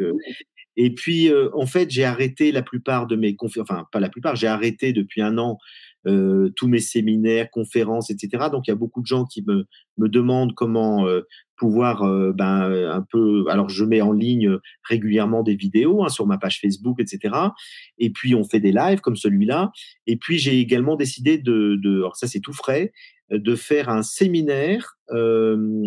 [0.76, 4.34] et puis en fait j'ai arrêté la plupart de mes conférences, enfin pas la plupart,
[4.34, 5.58] j'ai arrêté depuis un an
[6.06, 8.48] euh, tous mes séminaires, conférences, etc.
[8.50, 9.64] Donc il y a beaucoup de gens qui me,
[9.98, 11.22] me demandent comment euh,
[11.56, 13.46] pouvoir euh, ben, un peu.
[13.48, 17.34] Alors je mets en ligne régulièrement des vidéos hein, sur ma page Facebook, etc.
[17.98, 19.72] Et puis on fait des lives comme celui-là.
[20.06, 22.92] Et puis j'ai également décidé de, de alors ça c'est tout frais,
[23.30, 25.86] de faire un séminaire euh,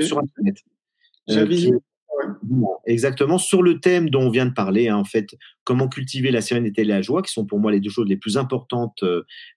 [0.00, 0.56] sur Internet.
[1.28, 1.70] J'avais
[2.86, 5.34] Exactement, sur le thème dont on vient de parler, hein, en fait,
[5.64, 8.16] comment cultiver la sérénité et la joie, qui sont pour moi les deux choses les
[8.16, 9.02] plus importantes,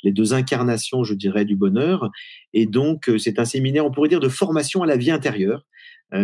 [0.04, 2.10] les deux incarnations, je dirais, du bonheur.
[2.54, 5.66] Et donc, c'est un séminaire, on pourrait dire, de formation à la vie intérieure,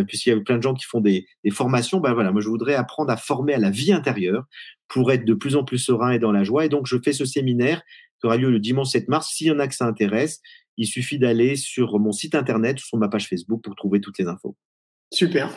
[0.08, 2.00] puisqu'il y a plein de gens qui font des, des formations.
[2.00, 4.46] Ben voilà, moi, je voudrais apprendre à former à la vie intérieure
[4.88, 6.66] pour être de plus en plus serein et dans la joie.
[6.66, 7.82] Et donc, je fais ce séminaire
[8.20, 9.32] qui aura lieu le dimanche 7 mars.
[9.34, 10.40] S'il y en a que ça intéresse,
[10.78, 14.18] il suffit d'aller sur mon site internet ou sur ma page Facebook pour trouver toutes
[14.18, 14.56] les infos.
[15.12, 15.50] Super.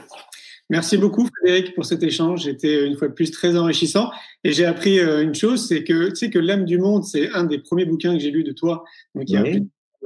[0.69, 2.43] Merci beaucoup Frédéric pour cet échange.
[2.43, 4.11] J'étais une fois de plus très enrichissant
[4.43, 7.31] et j'ai appris euh, une chose, c'est que tu sais que l'âme du monde, c'est
[7.33, 9.45] un des premiers bouquins que j'ai lu de toi, donc il y a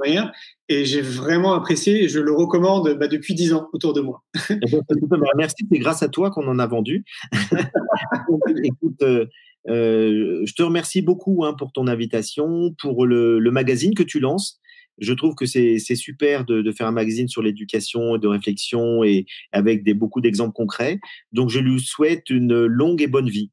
[0.01, 0.31] rien.
[0.69, 4.23] Et j'ai vraiment apprécié et je le recommande bah, depuis dix ans autour de moi.
[4.49, 7.03] Eh ben, merci, c'est grâce à toi qu'on en a vendu.
[8.63, 9.25] Écoute, euh,
[9.67, 14.19] euh, je te remercie beaucoup hein, pour ton invitation, pour le, le magazine que tu
[14.19, 14.60] lances
[14.97, 19.83] je trouve que c'est super de, faire un magazine sur l'éducation, de réflexion et avec
[19.83, 20.99] des, beaucoup d'exemples concrets.
[21.31, 23.51] Donc, je lui souhaite une longue et bonne vie.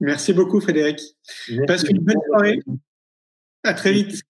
[0.00, 1.00] Merci beaucoup, Frédéric.
[1.66, 2.60] Passe une bonne soirée.
[3.62, 4.22] À très vite.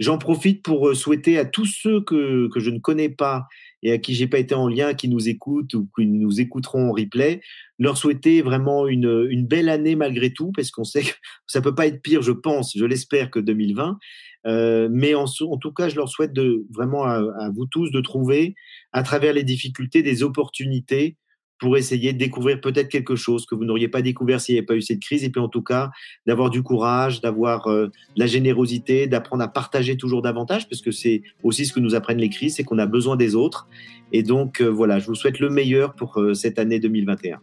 [0.00, 3.46] J'en profite pour euh, souhaiter à tous ceux que, que je ne connais pas
[3.82, 6.88] et à qui j'ai pas été en lien, qui nous écoutent ou qui nous écouteront
[6.88, 7.42] en replay,
[7.78, 11.12] leur souhaiter vraiment une, une belle année malgré tout, parce qu'on sait que
[11.46, 13.98] ça peut pas être pire, je pense, je l'espère, que 2020.
[14.46, 18.00] Euh, mais en, en, tout cas, je leur souhaite de, vraiment à, vous tous de
[18.00, 18.54] trouver,
[18.92, 21.16] à travers les difficultés, des opportunités
[21.58, 24.66] pour essayer de découvrir peut-être quelque chose que vous n'auriez pas découvert s'il n'y avait
[24.66, 25.24] pas eu cette crise.
[25.24, 25.90] Et puis en tout cas,
[26.26, 30.90] d'avoir du courage, d'avoir euh, de la générosité, d'apprendre à partager toujours davantage, parce que
[30.90, 33.68] c'est aussi ce que nous apprennent les crises, c'est qu'on a besoin des autres.
[34.10, 37.40] Et donc euh, voilà, je vous souhaite le meilleur pour cette année 2021.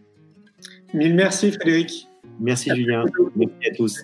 [0.95, 2.07] Mille merci Frédéric.
[2.39, 3.05] Merci Julien.
[3.35, 4.03] Merci à tous.